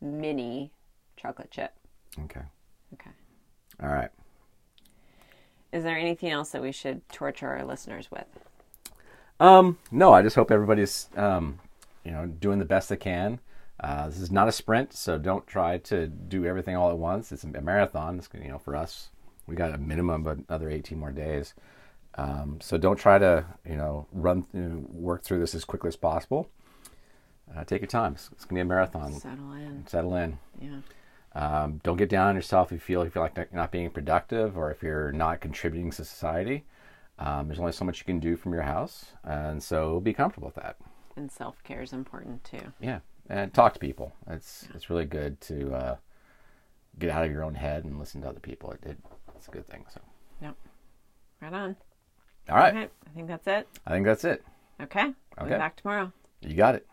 mini 0.02 0.72
chocolate 1.16 1.52
chip. 1.52 1.74
Okay, 2.24 2.42
Okay. 2.94 3.12
all 3.82 3.90
right. 3.90 4.10
Is 5.72 5.84
there 5.84 5.98
anything 5.98 6.30
else 6.30 6.52
that 6.52 6.62
we 6.62 6.72
should 6.72 7.08
torture 7.10 7.48
our 7.50 7.66
listeners 7.66 8.10
with? 8.12 8.26
Um, 9.40 9.78
no, 9.92 10.14
I 10.14 10.22
just 10.22 10.36
hope 10.36 10.52
everybody's 10.52 11.10
um, 11.18 11.60
you 12.06 12.12
know, 12.12 12.26
doing 12.28 12.60
the 12.60 12.66
best 12.66 12.90
they 12.90 12.96
can. 12.96 13.40
Uh, 13.80 14.08
this 14.08 14.20
is 14.20 14.32
not 14.32 14.48
a 14.48 14.52
sprint, 14.52 14.94
so 14.94 15.18
don't 15.18 15.46
try 15.46 15.78
to 15.80 16.08
do 16.08 16.46
everything 16.46 16.78
all 16.78 16.90
at 16.92 16.98
once. 16.98 17.32
It's 17.32 17.44
a 17.44 17.48
marathon. 17.48 18.18
It's, 18.18 18.30
you 18.34 18.48
know, 18.48 18.58
for 18.58 18.76
us, 18.76 19.10
we 19.48 19.56
got 19.56 19.74
a 19.74 19.78
minimum 19.78 20.26
of 20.26 20.40
another 20.48 20.70
18 20.70 20.98
more 20.98 21.12
days. 21.12 21.54
Um, 22.18 22.60
so 22.62 22.78
don't 22.78 22.96
try 22.96 23.18
to, 23.18 23.46
you 23.68 23.76
know, 23.76 24.08
run, 24.14 24.46
know, 24.54 24.86
work 24.90 25.24
through 25.24 25.40
this 25.40 25.54
as 25.54 25.66
quickly 25.66 25.90
as 25.90 25.98
possible. 25.98 26.50
Uh, 27.54 27.64
take 27.66 27.82
your 27.82 27.88
time. 27.88 28.14
It's, 28.14 28.30
it's 28.32 28.46
gonna 28.46 28.60
be 28.60 28.62
a 28.62 28.66
marathon. 28.66 29.14
Settle 29.14 29.52
in. 29.54 29.86
Settle 29.88 30.16
in. 30.16 30.38
Yeah. 30.60 30.80
Um, 31.36 31.82
don't 31.84 31.98
get 31.98 32.08
down 32.10 32.28
on 32.30 32.36
yourself 32.36 32.68
if 32.68 32.72
you 32.74 32.80
feel 32.80 33.02
if 33.02 33.08
you 33.08 33.12
feel 33.12 33.22
like 33.24 33.36
you're 33.36 33.48
not 33.52 33.72
being 33.72 33.90
productive 33.90 34.58
or 34.58 34.72
if 34.72 34.82
you're 34.82 35.12
not 35.12 35.42
contributing 35.42 35.92
to 35.92 36.06
society. 36.06 36.64
Um, 37.20 37.48
there's 37.48 37.60
only 37.60 37.72
so 37.74 37.86
much 37.86 38.00
you 38.00 38.06
can 38.06 38.20
do 38.20 38.36
from 38.38 38.54
your 38.54 38.62
house, 38.64 39.06
and 39.24 39.62
so 39.62 40.00
be 40.00 40.14
comfortable 40.14 40.48
with 40.48 40.56
that. 40.56 40.78
And 41.18 41.32
self 41.32 41.62
care 41.64 41.82
is 41.82 41.94
important 41.94 42.44
too. 42.44 42.74
Yeah, 42.82 43.00
and 43.30 43.54
talk 43.54 43.74
to 43.74 43.80
people. 43.80 44.14
It's 44.28 44.68
it's 44.74 44.90
really 44.90 45.06
good 45.06 45.40
to 45.42 45.74
uh, 45.74 45.96
get 47.00 47.10
out 47.10 47.26
of 47.26 47.32
your 47.32 47.44
own 47.44 47.56
head 47.56 47.84
and 47.86 48.00
listen 48.00 48.22
to 48.22 48.30
other 48.30 48.40
people. 48.42 48.72
It, 48.72 48.80
it, 48.86 48.98
it's 49.36 49.48
a 49.48 49.52
good 49.52 49.68
thing. 49.68 49.86
So, 49.94 50.02
Yep. 50.42 50.56
Right 51.42 51.54
on. 51.54 51.76
all 52.50 52.56
right, 52.58 52.74
Okay. 52.76 52.88
I 53.08 53.10
think 53.14 53.28
that's 53.28 53.48
it. 53.48 53.68
I 53.86 53.92
think 53.92 54.06
that's 54.06 54.24
it. 54.26 54.44
Okay. 54.82 55.04
We'll 55.38 55.48
be 55.48 55.52
Okay. 55.54 55.58
back 55.58 55.76
tomorrow. 55.78 56.12
You 56.42 56.56
got 56.56 56.76
it. 56.76 56.86